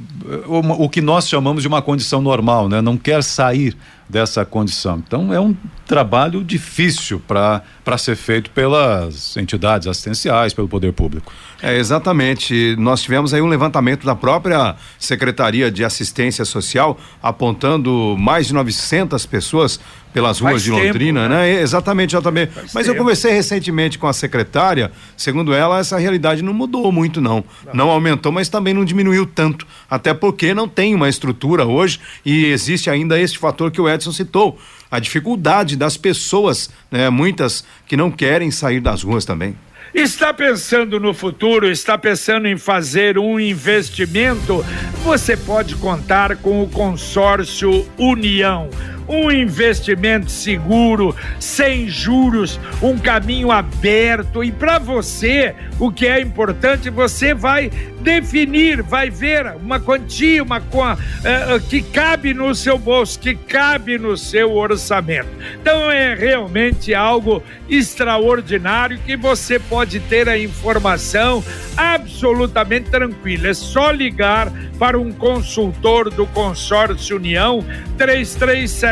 o, 0.47 0.85
o, 0.85 0.89
que 0.89 1.01
nós 1.01 1.27
chamamos 1.27 1.61
de 1.61 1.67
uma 1.67 1.81
condição 1.81 2.21
normal, 2.21 2.69
né? 2.69 2.81
Não 2.81 2.95
quer 2.95 3.21
sair 3.21 3.75
dessa 4.11 4.45
condição. 4.45 5.01
Então 5.05 5.33
é 5.33 5.39
um 5.39 5.55
trabalho 5.87 6.43
difícil 6.43 7.21
para 7.27 7.97
ser 7.97 8.15
feito 8.15 8.51
pelas 8.51 9.35
entidades 9.37 9.87
assistenciais, 9.87 10.53
pelo 10.53 10.67
poder 10.67 10.93
público. 10.93 11.31
É, 11.61 11.77
exatamente. 11.77 12.75
Nós 12.77 13.01
tivemos 13.01 13.33
aí 13.33 13.41
um 13.41 13.47
levantamento 13.47 14.05
da 14.05 14.15
própria 14.15 14.75
Secretaria 14.99 15.71
de 15.71 15.83
Assistência 15.83 16.43
Social 16.43 16.99
apontando 17.21 18.15
mais 18.17 18.47
de 18.47 18.53
900 18.53 19.25
pessoas 19.25 19.79
pelas 20.13 20.39
ruas 20.39 20.53
Faz 20.53 20.63
de 20.63 20.71
Londrina, 20.71 21.21
tempo, 21.21 21.33
né? 21.33 21.53
né? 21.53 21.61
Exatamente, 21.61 22.15
exatamente. 22.15 22.51
Faz 22.51 22.73
Mas 22.73 22.85
tempo. 22.85 22.95
eu 22.95 22.99
conversei 22.99 23.31
recentemente 23.31 23.97
com 23.97 24.07
a 24.07 24.13
secretária, 24.13 24.91
segundo 25.15 25.53
ela, 25.53 25.79
essa 25.79 25.97
realidade 25.97 26.41
não 26.41 26.53
mudou 26.53 26.91
muito 26.91 27.21
não. 27.21 27.43
não. 27.65 27.73
Não 27.73 27.89
aumentou, 27.89 28.31
mas 28.31 28.49
também 28.49 28.73
não 28.73 28.83
diminuiu 28.83 29.25
tanto, 29.25 29.65
até 29.89 30.13
porque 30.13 30.53
não 30.53 30.67
tem 30.67 30.93
uma 30.93 31.07
estrutura 31.07 31.65
hoje 31.65 31.99
e 32.25 32.45
existe 32.45 32.89
ainda 32.89 33.19
este 33.19 33.37
fator 33.39 33.71
que 33.71 33.79
o 33.79 33.89
Edson 33.89 34.00
citou, 34.09 34.57
a 34.89 34.99
dificuldade 34.99 35.75
das 35.75 35.97
pessoas, 35.97 36.69
né? 36.89 37.09
Muitas 37.09 37.63
que 37.85 37.95
não 37.95 38.09
querem 38.09 38.49
sair 38.51 38.79
das 38.79 39.03
ruas 39.03 39.25
também. 39.25 39.55
Está 39.93 40.33
pensando 40.33 41.01
no 41.01 41.13
futuro, 41.13 41.69
está 41.69 41.97
pensando 41.97 42.47
em 42.47 42.57
fazer 42.57 43.17
um 43.17 43.37
investimento? 43.37 44.65
Você 45.03 45.35
pode 45.35 45.75
contar 45.75 46.37
com 46.37 46.63
o 46.63 46.69
consórcio 46.69 47.85
União 47.97 48.69
um 49.07 49.31
investimento 49.31 50.29
seguro, 50.29 51.15
sem 51.39 51.87
juros, 51.87 52.59
um 52.81 52.97
caminho 52.97 53.51
aberto. 53.51 54.43
E 54.43 54.51
para 54.51 54.79
você, 54.79 55.53
o 55.79 55.91
que 55.91 56.07
é 56.07 56.21
importante, 56.21 56.89
você 56.89 57.33
vai 57.33 57.69
definir, 58.01 58.81
vai 58.81 59.09
ver 59.09 59.55
uma 59.55 59.79
quantia, 59.79 60.43
uma 60.43 60.57
uh, 60.57 61.59
que 61.69 61.81
cabe 61.81 62.33
no 62.33 62.53
seu 62.55 62.77
bolso, 62.77 63.19
que 63.19 63.35
cabe 63.35 63.97
no 63.97 64.17
seu 64.17 64.53
orçamento. 64.55 65.29
Então 65.61 65.89
é 65.91 66.13
realmente 66.15 66.93
algo 66.93 67.43
extraordinário 67.69 68.99
que 69.05 69.15
você 69.15 69.59
pode 69.59 69.99
ter 70.01 70.27
a 70.27 70.37
informação 70.37 71.43
absolutamente 71.77 72.89
tranquila. 72.89 73.49
É 73.49 73.53
só 73.53 73.91
ligar 73.91 74.51
para 74.79 74.99
um 74.99 75.11
consultor 75.11 76.09
do 76.09 76.25
consórcio 76.27 77.17
União 77.17 77.63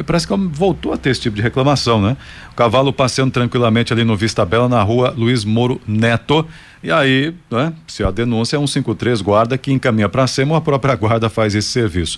Parece 0.05 0.25
que 0.25 0.33
voltou 0.33 0.93
a 0.93 0.97
ter 0.97 1.09
esse 1.09 1.19
tipo 1.19 1.35
de 1.35 1.41
reclamação, 1.41 2.01
né? 2.01 2.15
O 2.51 2.55
cavalo 2.55 2.93
passeando 2.93 3.31
tranquilamente 3.31 3.91
ali 3.91 4.05
no 4.05 4.15
Vista 4.15 4.45
Bela, 4.45 4.69
na 4.69 4.81
rua 4.81 5.13
Luiz 5.15 5.43
Moro 5.43 5.81
Neto. 5.85 6.47
E 6.81 6.89
aí, 6.89 7.33
né, 7.51 7.73
se 7.85 8.03
a 8.03 8.09
denúncia 8.09 8.55
é 8.55 8.59
um 8.59 8.65
53 8.65 9.21
guarda 9.21 9.57
que 9.57 9.71
encaminha 9.71 10.07
para 10.07 10.25
cima, 10.27 10.57
a 10.57 10.61
própria 10.61 10.95
guarda 10.95 11.29
faz 11.29 11.53
esse 11.53 11.67
serviço. 11.67 12.17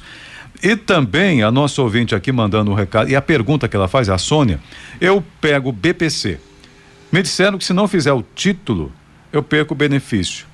E 0.61 0.75
também 0.75 1.41
a 1.41 1.51
nossa 1.51 1.81
ouvinte 1.81 2.13
aqui 2.13 2.31
mandando 2.31 2.71
um 2.71 2.75
recado, 2.75 3.09
e 3.09 3.15
a 3.15 3.21
pergunta 3.21 3.67
que 3.67 3.75
ela 3.75 3.87
faz, 3.87 4.07
a 4.07 4.17
Sônia, 4.17 4.59
eu 5.01 5.23
pego 5.41 5.71
BPC. 5.71 6.39
Me 7.11 7.21
disseram 7.21 7.57
que 7.57 7.65
se 7.65 7.73
não 7.73 7.87
fizer 7.87 8.13
o 8.13 8.23
título, 8.35 8.91
eu 9.31 9.43
perco 9.43 9.73
o 9.73 9.77
benefício. 9.77 10.45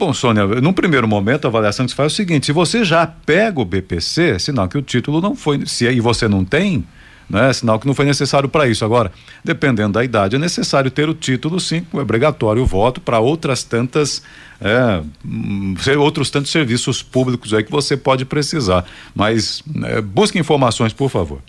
Bom, 0.00 0.14
Sônia, 0.14 0.46
num 0.46 0.72
primeiro 0.72 1.06
momento 1.06 1.44
a 1.44 1.48
avaliação 1.48 1.84
que 1.84 1.90
se 1.90 1.96
faz 1.96 2.10
é 2.10 2.14
o 2.14 2.16
seguinte: 2.16 2.46
se 2.46 2.52
você 2.52 2.82
já 2.82 3.06
pega 3.06 3.60
o 3.60 3.66
BPC, 3.66 4.38
sinal 4.38 4.66
que 4.66 4.78
o 4.78 4.80
título 4.80 5.20
não 5.20 5.36
foi, 5.36 5.66
se 5.66 5.84
e 5.84 6.00
você 6.00 6.26
não 6.26 6.42
tem, 6.42 6.86
né? 7.28 7.52
Sinal 7.52 7.78
que 7.78 7.86
não 7.86 7.92
foi 7.92 8.06
necessário 8.06 8.48
para 8.48 8.66
isso. 8.66 8.82
Agora, 8.82 9.12
dependendo 9.44 9.92
da 9.92 10.02
idade, 10.02 10.36
é 10.36 10.38
necessário 10.38 10.90
ter 10.90 11.06
o 11.06 11.12
título, 11.12 11.60
sim, 11.60 11.84
é 11.92 11.98
obrigatório 11.98 12.62
o 12.62 12.66
voto 12.66 12.98
para 12.98 13.20
outras 13.20 13.62
tantas, 13.62 14.22
é, 14.58 15.02
hum, 15.22 15.74
outros 15.98 16.30
tantos 16.30 16.50
serviços 16.50 17.02
públicos 17.02 17.52
aí 17.52 17.62
que 17.62 17.70
você 17.70 17.94
pode 17.94 18.24
precisar. 18.24 18.86
Mas 19.14 19.62
é, 19.84 20.00
busque 20.00 20.38
informações, 20.38 20.94
por 20.94 21.10
favor. 21.10 21.42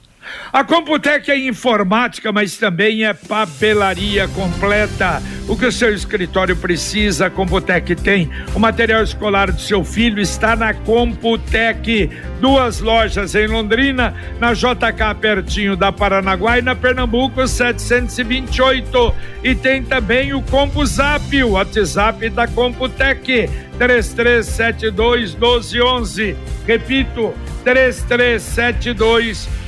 A 0.53 0.65
Computec 0.65 1.31
é 1.31 1.37
informática, 1.47 2.31
mas 2.31 2.57
também 2.57 3.05
é 3.05 3.13
papelaria 3.13 4.27
completa. 4.27 5.21
O 5.47 5.55
que 5.55 5.65
o 5.65 5.71
seu 5.71 5.93
escritório 5.93 6.55
precisa, 6.55 7.27
a 7.27 7.29
Computec 7.29 7.95
tem. 7.95 8.29
O 8.53 8.59
material 8.59 9.01
escolar 9.01 9.51
do 9.51 9.59
seu 9.59 9.83
filho 9.83 10.21
está 10.21 10.55
na 10.55 10.73
Computec. 10.73 12.09
Duas 12.41 12.81
lojas 12.81 13.33
em 13.33 13.47
Londrina, 13.47 14.13
na 14.39 14.53
JK 14.53 15.15
pertinho 15.19 15.75
da 15.75 15.91
Paranaguá 15.91 16.59
e 16.59 16.61
na 16.61 16.75
Pernambuco 16.75 17.47
728. 17.47 19.15
E 19.43 19.55
tem 19.55 19.83
também 19.83 20.33
o 20.33 20.41
CompuZap, 20.41 21.43
o 21.43 21.51
WhatsApp 21.51 22.29
da 22.29 22.47
Computec. 22.47 23.49
3372 23.77 25.33
1211. 25.33 26.35
Repito, 26.67 27.33
3372 27.63 29.47
1211. 29.47 29.60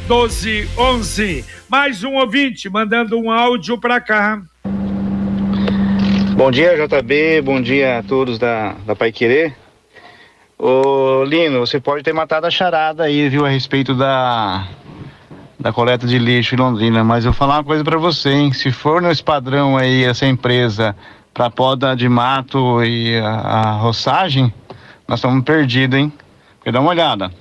Mais 1.69 2.03
um 2.03 2.15
ouvinte 2.15 2.69
mandando 2.69 3.17
um 3.17 3.31
áudio 3.31 3.77
para 3.77 4.01
cá. 4.01 4.41
Bom 6.35 6.51
dia, 6.51 6.75
JB. 6.75 7.41
Bom 7.41 7.61
dia 7.61 7.99
a 7.99 8.03
todos 8.03 8.37
da, 8.37 8.75
da 8.85 8.97
Pai 8.97 9.13
Querer. 9.13 9.55
Ô, 10.59 11.23
Lino, 11.23 11.61
você 11.61 11.79
pode 11.79 12.03
ter 12.03 12.11
matado 12.11 12.45
a 12.45 12.51
charada 12.51 13.03
aí, 13.03 13.29
viu, 13.29 13.45
a 13.45 13.49
respeito 13.49 13.95
da, 13.95 14.67
da 15.57 15.71
coleta 15.71 16.05
de 16.05 16.19
lixo 16.19 16.55
em 16.55 16.57
Londrina, 16.57 17.01
mas 17.01 17.23
eu 17.23 17.31
vou 17.31 17.37
falar 17.37 17.59
uma 17.59 17.63
coisa 17.63 17.81
para 17.81 17.97
você, 17.97 18.29
hein? 18.29 18.51
Se 18.51 18.73
for 18.73 19.01
nesse 19.01 19.23
padrão 19.23 19.77
aí, 19.77 20.03
essa 20.03 20.25
empresa 20.25 20.93
para 21.33 21.49
poda 21.49 21.95
de 21.95 22.09
mato 22.09 22.83
e 22.83 23.15
a, 23.19 23.29
a 23.29 23.71
roçagem, 23.71 24.53
nós 25.07 25.19
estamos 25.19 25.45
perdidos, 25.45 25.97
hein? 25.97 26.11
Porque 26.57 26.73
dá 26.73 26.81
uma 26.81 26.89
olhada. 26.89 27.31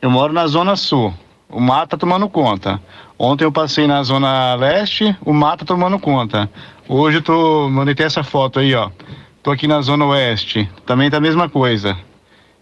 Eu 0.00 0.10
moro 0.10 0.32
na 0.32 0.46
Zona 0.46 0.76
Sul 0.76 1.12
o 1.54 1.60
mato 1.60 1.90
tá 1.90 1.96
tomando 1.96 2.28
conta. 2.28 2.80
Ontem 3.16 3.44
eu 3.44 3.52
passei 3.52 3.86
na 3.86 4.02
zona 4.02 4.54
leste, 4.56 5.16
o 5.24 5.32
mato 5.32 5.60
tá 5.60 5.66
tomando 5.66 5.98
conta. 5.98 6.50
Hoje 6.88 7.18
eu 7.18 7.22
tô, 7.22 7.68
mandei 7.70 7.94
essa 7.98 8.24
foto 8.24 8.58
aí, 8.58 8.74
ó. 8.74 8.90
Tô 9.42 9.52
aqui 9.52 9.68
na 9.68 9.80
zona 9.80 10.04
oeste, 10.06 10.68
também 10.84 11.08
tá 11.08 11.18
a 11.18 11.20
mesma 11.20 11.48
coisa. 11.48 11.96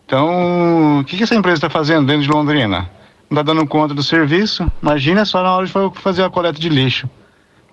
Então, 0.04 1.00
o 1.00 1.04
que, 1.04 1.16
que 1.16 1.22
essa 1.22 1.34
empresa 1.34 1.56
está 1.56 1.70
fazendo 1.70 2.06
dentro 2.06 2.22
de 2.22 2.28
Londrina? 2.28 2.90
Não 3.30 3.36
tá 3.36 3.42
dando 3.42 3.66
conta 3.66 3.94
do 3.94 4.02
serviço? 4.02 4.70
Imagina 4.82 5.24
só 5.24 5.42
na 5.42 5.56
hora 5.56 5.66
de 5.66 5.72
fazer 5.94 6.22
a 6.22 6.28
coleta 6.28 6.60
de 6.60 6.68
lixo. 6.68 7.08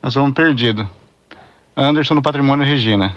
Nós 0.02 0.14
vamos 0.14 0.34
perdidos. 0.34 0.86
Anderson 1.76 2.16
do 2.16 2.22
Patrimônio 2.22 2.66
Regina. 2.66 3.14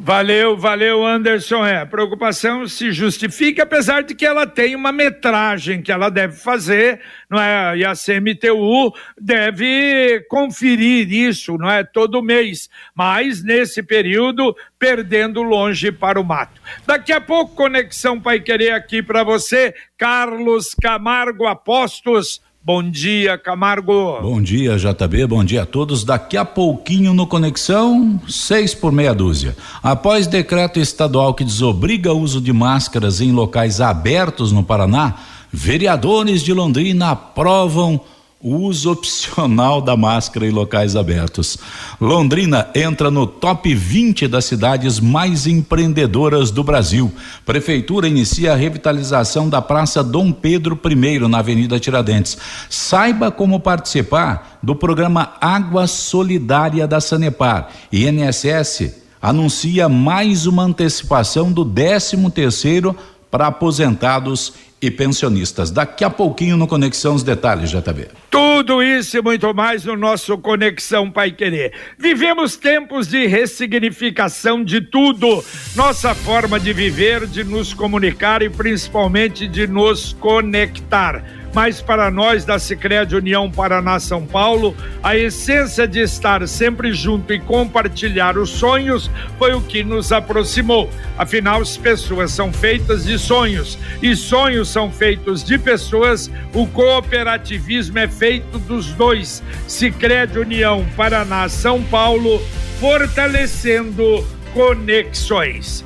Valeu, 0.00 0.56
valeu, 0.56 1.04
Anderson. 1.04 1.66
É, 1.66 1.80
a 1.80 1.86
preocupação 1.86 2.68
se 2.68 2.92
justifica, 2.92 3.64
apesar 3.64 4.04
de 4.04 4.14
que 4.14 4.24
ela 4.24 4.46
tem 4.46 4.76
uma 4.76 4.92
metragem 4.92 5.82
que 5.82 5.90
ela 5.90 6.08
deve 6.08 6.36
fazer, 6.36 7.00
não 7.28 7.40
é? 7.40 7.76
E 7.76 7.84
a 7.84 7.94
CMTU 7.94 8.94
deve 9.20 10.24
conferir 10.28 11.12
isso, 11.12 11.58
não 11.58 11.68
é? 11.68 11.82
Todo 11.82 12.22
mês. 12.22 12.70
Mas 12.94 13.42
nesse 13.42 13.82
período, 13.82 14.56
perdendo 14.78 15.42
longe 15.42 15.90
para 15.90 16.20
o 16.20 16.24
mato. 16.24 16.60
Daqui 16.86 17.12
a 17.12 17.20
pouco, 17.20 17.56
Conexão 17.56 18.20
Pai 18.20 18.38
Querer 18.38 18.74
aqui 18.74 19.02
para 19.02 19.24
você, 19.24 19.74
Carlos 19.96 20.76
Camargo 20.80 21.44
Apostos 21.44 22.40
Bom 22.68 22.82
dia, 22.82 23.38
Camargo. 23.38 24.20
Bom 24.20 24.42
dia, 24.42 24.76
JB. 24.76 25.26
Bom 25.26 25.42
dia 25.42 25.62
a 25.62 25.64
todos. 25.64 26.04
Daqui 26.04 26.36
a 26.36 26.44
pouquinho 26.44 27.14
no 27.14 27.26
Conexão, 27.26 28.20
seis 28.28 28.74
por 28.74 28.92
meia 28.92 29.14
dúzia. 29.14 29.56
Após 29.82 30.26
decreto 30.26 30.78
estadual 30.78 31.32
que 31.32 31.44
desobriga 31.44 32.12
o 32.12 32.20
uso 32.20 32.42
de 32.42 32.52
máscaras 32.52 33.22
em 33.22 33.32
locais 33.32 33.80
abertos 33.80 34.52
no 34.52 34.62
Paraná, 34.62 35.14
vereadores 35.50 36.42
de 36.42 36.52
Londrina 36.52 37.12
aprovam 37.12 38.02
uso 38.40 38.92
opcional 38.92 39.82
da 39.82 39.96
máscara 39.96 40.46
em 40.46 40.50
locais 40.50 40.94
abertos. 40.94 41.58
Londrina 42.00 42.68
entra 42.74 43.10
no 43.10 43.26
top 43.26 43.74
20 43.74 44.28
das 44.28 44.44
cidades 44.44 45.00
mais 45.00 45.46
empreendedoras 45.46 46.52
do 46.52 46.62
Brasil. 46.62 47.12
Prefeitura 47.44 48.06
inicia 48.06 48.52
a 48.52 48.56
revitalização 48.56 49.48
da 49.48 49.60
Praça 49.60 50.04
Dom 50.04 50.30
Pedro 50.30 50.78
I, 50.84 51.18
na 51.28 51.38
Avenida 51.38 51.80
Tiradentes. 51.80 52.38
Saiba 52.70 53.30
como 53.30 53.58
participar 53.58 54.58
do 54.62 54.74
programa 54.76 55.32
Água 55.40 55.88
Solidária 55.88 56.86
da 56.86 57.00
Sanepar. 57.00 57.70
INSS 57.92 58.92
anuncia 59.20 59.88
mais 59.88 60.46
uma 60.46 60.62
antecipação 60.62 61.50
do 61.50 61.64
13 61.64 62.30
terceiro 62.30 62.96
para 63.30 63.48
aposentados 63.48 64.52
e 64.80 64.90
pensionistas. 64.90 65.70
Daqui 65.70 66.04
a 66.04 66.10
pouquinho 66.10 66.56
no 66.56 66.66
Conexão 66.66 67.14
os 67.14 67.22
detalhes, 67.22 67.70
JB. 67.70 68.08
Tudo 68.30 68.82
isso 68.82 69.16
e 69.16 69.22
muito 69.22 69.52
mais 69.54 69.84
no 69.84 69.96
nosso 69.96 70.38
Conexão 70.38 71.10
Pai 71.10 71.32
Querer. 71.32 71.72
Vivemos 71.98 72.56
tempos 72.56 73.08
de 73.08 73.26
ressignificação 73.26 74.62
de 74.62 74.80
tudo. 74.80 75.44
Nossa 75.74 76.14
forma 76.14 76.60
de 76.60 76.72
viver, 76.72 77.26
de 77.26 77.44
nos 77.44 77.74
comunicar 77.74 78.42
e 78.42 78.48
principalmente 78.48 79.48
de 79.48 79.66
nos 79.66 80.12
conectar 80.14 81.37
mas 81.54 81.80
para 81.80 82.10
nós 82.10 82.44
da 82.44 82.58
Sicredi 82.58 83.16
União 83.16 83.50
Paraná 83.50 83.98
São 83.98 84.24
Paulo, 84.24 84.76
a 85.02 85.16
essência 85.16 85.86
de 85.86 86.00
estar 86.00 86.46
sempre 86.46 86.92
junto 86.92 87.32
e 87.32 87.40
compartilhar 87.40 88.36
os 88.36 88.50
sonhos 88.50 89.10
foi 89.38 89.54
o 89.54 89.60
que 89.60 89.82
nos 89.82 90.12
aproximou. 90.12 90.90
Afinal, 91.16 91.60
as 91.60 91.76
pessoas 91.76 92.30
são 92.32 92.52
feitas 92.52 93.04
de 93.04 93.18
sonhos 93.18 93.78
e 94.02 94.14
sonhos 94.14 94.68
são 94.68 94.90
feitos 94.90 95.42
de 95.42 95.58
pessoas. 95.58 96.30
O 96.54 96.66
cooperativismo 96.66 97.98
é 97.98 98.08
feito 98.08 98.58
dos 98.58 98.92
dois. 98.92 99.42
Sicredi 99.66 100.38
União 100.38 100.86
Paraná 100.96 101.48
São 101.48 101.82
Paulo, 101.82 102.40
fortalecendo 102.80 104.24
conexões. 104.52 105.84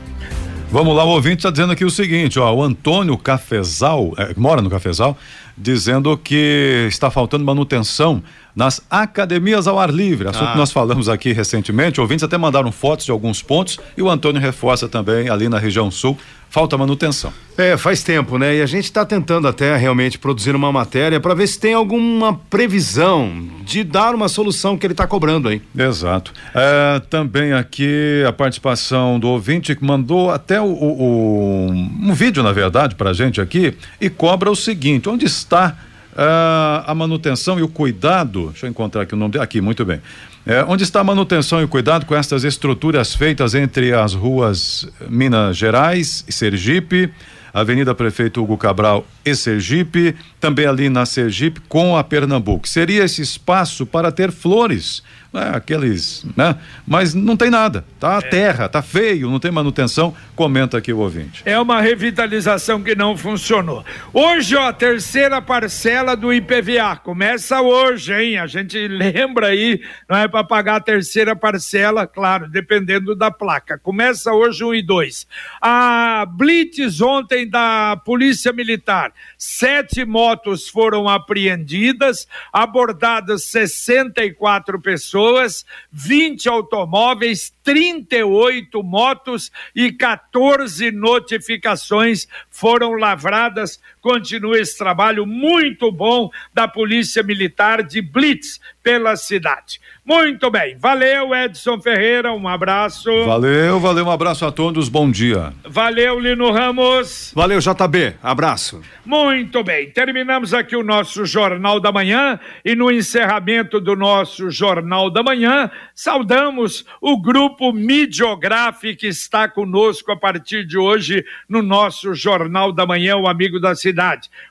Vamos 0.70 0.96
lá, 0.96 1.04
o 1.04 1.08
ouvinte 1.08 1.36
está 1.36 1.50
dizendo 1.50 1.72
aqui 1.72 1.84
o 1.84 1.90
seguinte, 1.90 2.38
ó, 2.38 2.50
o 2.50 2.62
Antônio 2.62 3.18
Cafezal, 3.18 4.14
é, 4.16 4.32
mora 4.34 4.62
no 4.62 4.70
Cafezal, 4.70 5.18
dizendo 5.56 6.16
que 6.16 6.86
está 6.88 7.10
faltando 7.10 7.44
manutenção 7.44 8.22
nas 8.54 8.80
academias 8.90 9.66
ao 9.66 9.78
ar 9.78 9.90
livre, 9.90 10.28
assunto 10.28 10.48
ah. 10.48 10.52
que 10.52 10.58
nós 10.58 10.72
falamos 10.72 11.08
aqui 11.08 11.32
recentemente, 11.32 12.00
ouvintes 12.00 12.22
até 12.22 12.36
mandaram 12.36 12.70
fotos 12.70 13.06
de 13.06 13.10
alguns 13.10 13.42
pontos 13.42 13.78
e 13.96 14.02
o 14.02 14.10
Antônio 14.10 14.40
reforça 14.40 14.88
também 14.88 15.28
ali 15.28 15.48
na 15.48 15.58
região 15.58 15.90
sul 15.90 16.18
falta 16.52 16.76
manutenção. 16.76 17.32
É, 17.56 17.78
faz 17.78 18.02
tempo, 18.02 18.36
né? 18.36 18.56
E 18.56 18.60
a 18.60 18.66
gente 18.66 18.84
está 18.84 19.06
tentando 19.06 19.48
até 19.48 19.74
realmente 19.74 20.18
produzir 20.18 20.54
uma 20.54 20.70
matéria 20.70 21.18
para 21.18 21.32
ver 21.32 21.46
se 21.46 21.58
tem 21.58 21.72
alguma 21.72 22.34
previsão 22.34 23.48
de 23.64 23.82
dar 23.82 24.14
uma 24.14 24.28
solução 24.28 24.76
que 24.76 24.84
ele 24.84 24.92
está 24.92 25.06
cobrando 25.06 25.48
aí. 25.48 25.62
Exato. 25.74 26.30
É, 26.54 27.00
também 27.08 27.54
aqui 27.54 28.22
a 28.28 28.32
participação 28.34 29.18
do 29.18 29.28
ouvinte 29.28 29.74
que 29.74 29.82
mandou 29.82 30.30
até 30.30 30.60
o, 30.60 30.66
o, 30.66 31.70
um 31.70 32.12
vídeo, 32.12 32.42
na 32.42 32.52
verdade, 32.52 32.96
para 32.96 33.10
a 33.10 33.14
gente 33.14 33.40
aqui 33.40 33.74
e 33.98 34.10
cobra 34.10 34.50
o 34.50 34.56
seguinte: 34.56 35.08
onde 35.08 35.24
está 35.24 35.74
uh, 36.12 36.84
a 36.86 36.94
manutenção 36.94 37.58
e 37.58 37.62
o 37.62 37.68
cuidado? 37.68 38.48
Deixa 38.50 38.66
eu 38.66 38.70
encontrar 38.70 39.02
aqui 39.02 39.14
o 39.14 39.16
nome. 39.16 39.38
Aqui, 39.38 39.60
muito 39.60 39.84
bem. 39.84 40.00
É, 40.44 40.64
onde 40.66 40.82
está 40.82 41.00
a 41.00 41.04
manutenção 41.04 41.60
e 41.60 41.64
o 41.64 41.68
cuidado 41.68 42.04
com 42.04 42.16
estas 42.16 42.42
estruturas 42.42 43.14
feitas 43.14 43.54
entre 43.54 43.92
as 43.92 44.12
ruas 44.12 44.88
Minas 45.08 45.56
Gerais 45.56 46.24
e 46.26 46.32
Sergipe, 46.32 47.12
Avenida 47.54 47.94
Prefeito 47.94 48.42
Hugo 48.42 48.56
Cabral 48.56 49.06
e 49.24 49.36
Sergipe, 49.36 50.16
também 50.40 50.66
ali 50.66 50.88
na 50.88 51.06
Sergipe 51.06 51.60
com 51.68 51.96
a 51.96 52.02
Pernambuco. 52.02 52.66
Seria 52.66 53.04
esse 53.04 53.22
espaço 53.22 53.86
para 53.86 54.10
ter 54.10 54.32
flores 54.32 55.02
né, 55.32 55.50
aqueles, 55.54 56.26
né? 56.36 56.58
Mas 56.86 57.14
não 57.14 57.36
tem 57.36 57.48
nada, 57.48 57.84
tá 57.98 58.20
é. 58.22 58.28
terra, 58.28 58.68
tá 58.68 58.82
feio, 58.82 59.30
não 59.30 59.40
tem 59.40 59.50
manutenção, 59.50 60.14
comenta 60.36 60.76
aqui 60.76 60.92
o 60.92 60.98
ouvinte. 60.98 61.42
É 61.46 61.58
uma 61.58 61.80
revitalização 61.80 62.82
que 62.82 62.94
não 62.94 63.16
funcionou. 63.16 63.82
Hoje, 64.12 64.54
ó, 64.56 64.68
a 64.68 64.72
terceira 64.72 65.40
parcela 65.40 66.14
do 66.14 66.32
IPVA, 66.32 66.96
começa 66.96 67.62
hoje, 67.62 68.12
hein? 68.12 68.38
A 68.38 68.46
gente 68.46 68.86
lembra 68.86 69.48
aí, 69.48 69.80
não 70.08 70.18
é 70.18 70.28
para 70.28 70.44
pagar 70.44 70.76
a 70.76 70.80
terceira 70.80 71.34
parcela, 71.34 72.06
claro, 72.06 72.48
dependendo 72.48 73.16
da 73.16 73.30
placa. 73.30 73.78
Começa 73.78 74.32
hoje 74.32 74.62
um 74.62 74.74
e 74.74 74.82
dois. 74.82 75.26
A 75.60 76.26
Blitz 76.28 77.00
ontem 77.00 77.48
da 77.48 77.96
Polícia 78.04 78.52
Militar, 78.52 79.12
sete 79.38 80.04
motos 80.04 80.68
foram 80.68 81.08
apreendidas, 81.08 82.28
abordadas 82.52 83.44
64 83.44 84.80
pessoas 84.80 85.21
pessoas, 85.22 85.64
20 85.92 86.48
automóveis, 86.48 87.52
38 87.62 88.82
motos 88.82 89.52
e 89.74 89.92
14 89.92 90.90
notificações 90.90 92.26
foram 92.50 92.94
lavradas. 92.94 93.80
Continua 94.02 94.58
esse 94.58 94.76
trabalho 94.76 95.24
muito 95.24 95.92
bom 95.92 96.28
da 96.52 96.66
Polícia 96.66 97.22
Militar 97.22 97.84
de 97.84 98.02
Blitz 98.02 98.60
pela 98.82 99.14
cidade. 99.14 99.80
Muito 100.04 100.50
bem, 100.50 100.76
valeu 100.76 101.32
Edson 101.32 101.80
Ferreira, 101.80 102.32
um 102.32 102.48
abraço. 102.48 103.08
Valeu, 103.24 103.78
valeu, 103.78 104.04
um 104.04 104.10
abraço 104.10 104.44
a 104.44 104.50
todos, 104.50 104.88
bom 104.88 105.08
dia. 105.08 105.52
Valeu 105.64 106.18
Lino 106.18 106.50
Ramos. 106.50 107.30
Valeu 107.32 107.60
JB, 107.60 108.16
abraço. 108.20 108.82
Muito 109.06 109.62
bem, 109.62 109.88
terminamos 109.90 110.52
aqui 110.52 110.74
o 110.74 110.82
nosso 110.82 111.24
Jornal 111.24 111.78
da 111.78 111.92
Manhã 111.92 112.40
e 112.64 112.74
no 112.74 112.90
encerramento 112.90 113.80
do 113.80 113.94
nosso 113.94 114.50
Jornal 114.50 115.08
da 115.08 115.22
Manhã, 115.22 115.70
saudamos 115.94 116.84
o 117.00 117.16
grupo 117.22 117.72
Midiográfico 117.72 118.98
que 118.98 119.06
está 119.06 119.48
conosco 119.48 120.10
a 120.10 120.16
partir 120.16 120.66
de 120.66 120.76
hoje 120.76 121.24
no 121.48 121.62
nosso 121.62 122.12
Jornal 122.14 122.72
da 122.72 122.84
Manhã, 122.84 123.16
o 123.16 123.28
amigo 123.28 123.60
da 123.60 123.76
cidade. 123.76 123.91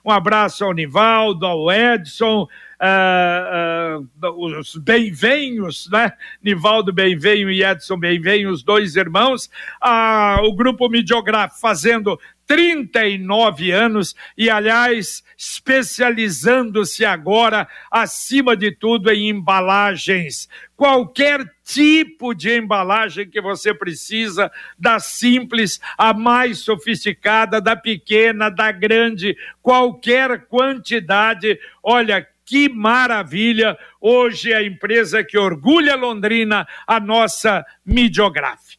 Um 0.03 0.11
abraço 0.11 0.63
ao 0.63 0.73
Nivaldo, 0.73 1.45
ao 1.45 1.71
Edson, 1.71 2.47
uh, 2.81 4.27
uh, 4.27 4.59
os 4.59 4.75
Benvenhos, 4.75 5.89
né? 5.91 6.13
Nivaldo 6.43 6.91
Benvenho 6.91 7.49
e 7.49 7.63
Edson 7.63 7.97
Benvenho, 7.97 8.51
os 8.51 8.63
dois 8.63 8.95
irmãos, 8.95 9.49
uh, 9.83 10.43
o 10.43 10.55
grupo 10.55 10.89
Midiograf 10.89 11.59
fazendo 11.59 12.19
39 12.51 13.71
anos 13.71 14.13
e, 14.37 14.49
aliás, 14.49 15.23
especializando-se 15.37 17.05
agora, 17.05 17.65
acima 17.89 18.57
de 18.57 18.73
tudo, 18.73 19.09
em 19.09 19.29
embalagens. 19.29 20.49
Qualquer 20.75 21.45
tipo 21.63 22.33
de 22.33 22.57
embalagem 22.57 23.29
que 23.29 23.39
você 23.39 23.73
precisa, 23.73 24.51
da 24.77 24.99
simples 24.99 25.79
à 25.97 26.13
mais 26.13 26.59
sofisticada, 26.59 27.61
da 27.61 27.77
pequena, 27.77 28.49
da 28.49 28.69
grande, 28.69 29.37
qualquer 29.61 30.45
quantidade. 30.47 31.57
Olha, 31.81 32.27
que 32.45 32.67
maravilha! 32.67 33.77
Hoje 34.01 34.51
é 34.51 34.57
a 34.57 34.63
empresa 34.63 35.23
que 35.23 35.37
orgulha 35.37 35.95
Londrina, 35.95 36.67
a 36.85 36.99
nossa 36.99 37.63
Midiograf. 37.85 38.75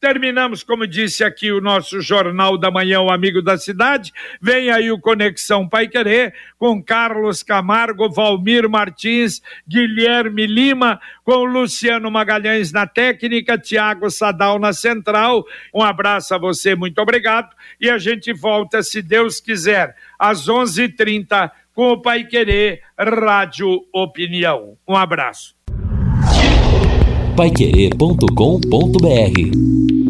Terminamos, 0.00 0.62
como 0.62 0.86
disse 0.86 1.24
aqui, 1.24 1.50
o 1.50 1.60
nosso 1.60 2.00
Jornal 2.00 2.56
da 2.56 2.70
Manhã, 2.70 3.00
o 3.00 3.10
Amigo 3.10 3.42
da 3.42 3.58
Cidade. 3.58 4.12
Vem 4.40 4.70
aí 4.70 4.92
o 4.92 5.00
Conexão 5.00 5.68
Pai 5.68 5.88
Querer, 5.88 6.32
com 6.56 6.80
Carlos 6.80 7.42
Camargo, 7.42 8.08
Valmir 8.08 8.68
Martins, 8.68 9.42
Guilherme 9.66 10.46
Lima, 10.46 11.00
com 11.24 11.42
Luciano 11.44 12.12
Magalhães 12.12 12.70
na 12.70 12.86
técnica, 12.86 13.58
Tiago 13.58 14.08
Sadal 14.08 14.60
na 14.60 14.72
central. 14.72 15.44
Um 15.74 15.82
abraço 15.82 16.32
a 16.32 16.38
você, 16.38 16.76
muito 16.76 17.00
obrigado. 17.00 17.52
E 17.80 17.90
a 17.90 17.98
gente 17.98 18.32
volta, 18.32 18.84
se 18.84 19.02
Deus 19.02 19.40
quiser, 19.40 19.96
às 20.16 20.48
11:30 20.48 20.78
h 20.84 20.96
30 20.96 21.52
com 21.74 21.90
o 21.90 22.00
Pai 22.00 22.24
Querer 22.24 22.82
Rádio 22.96 23.84
Opinião. 23.92 24.78
Um 24.86 24.96
abraço. 24.96 25.57
Paiquerê.com.br 27.38 30.07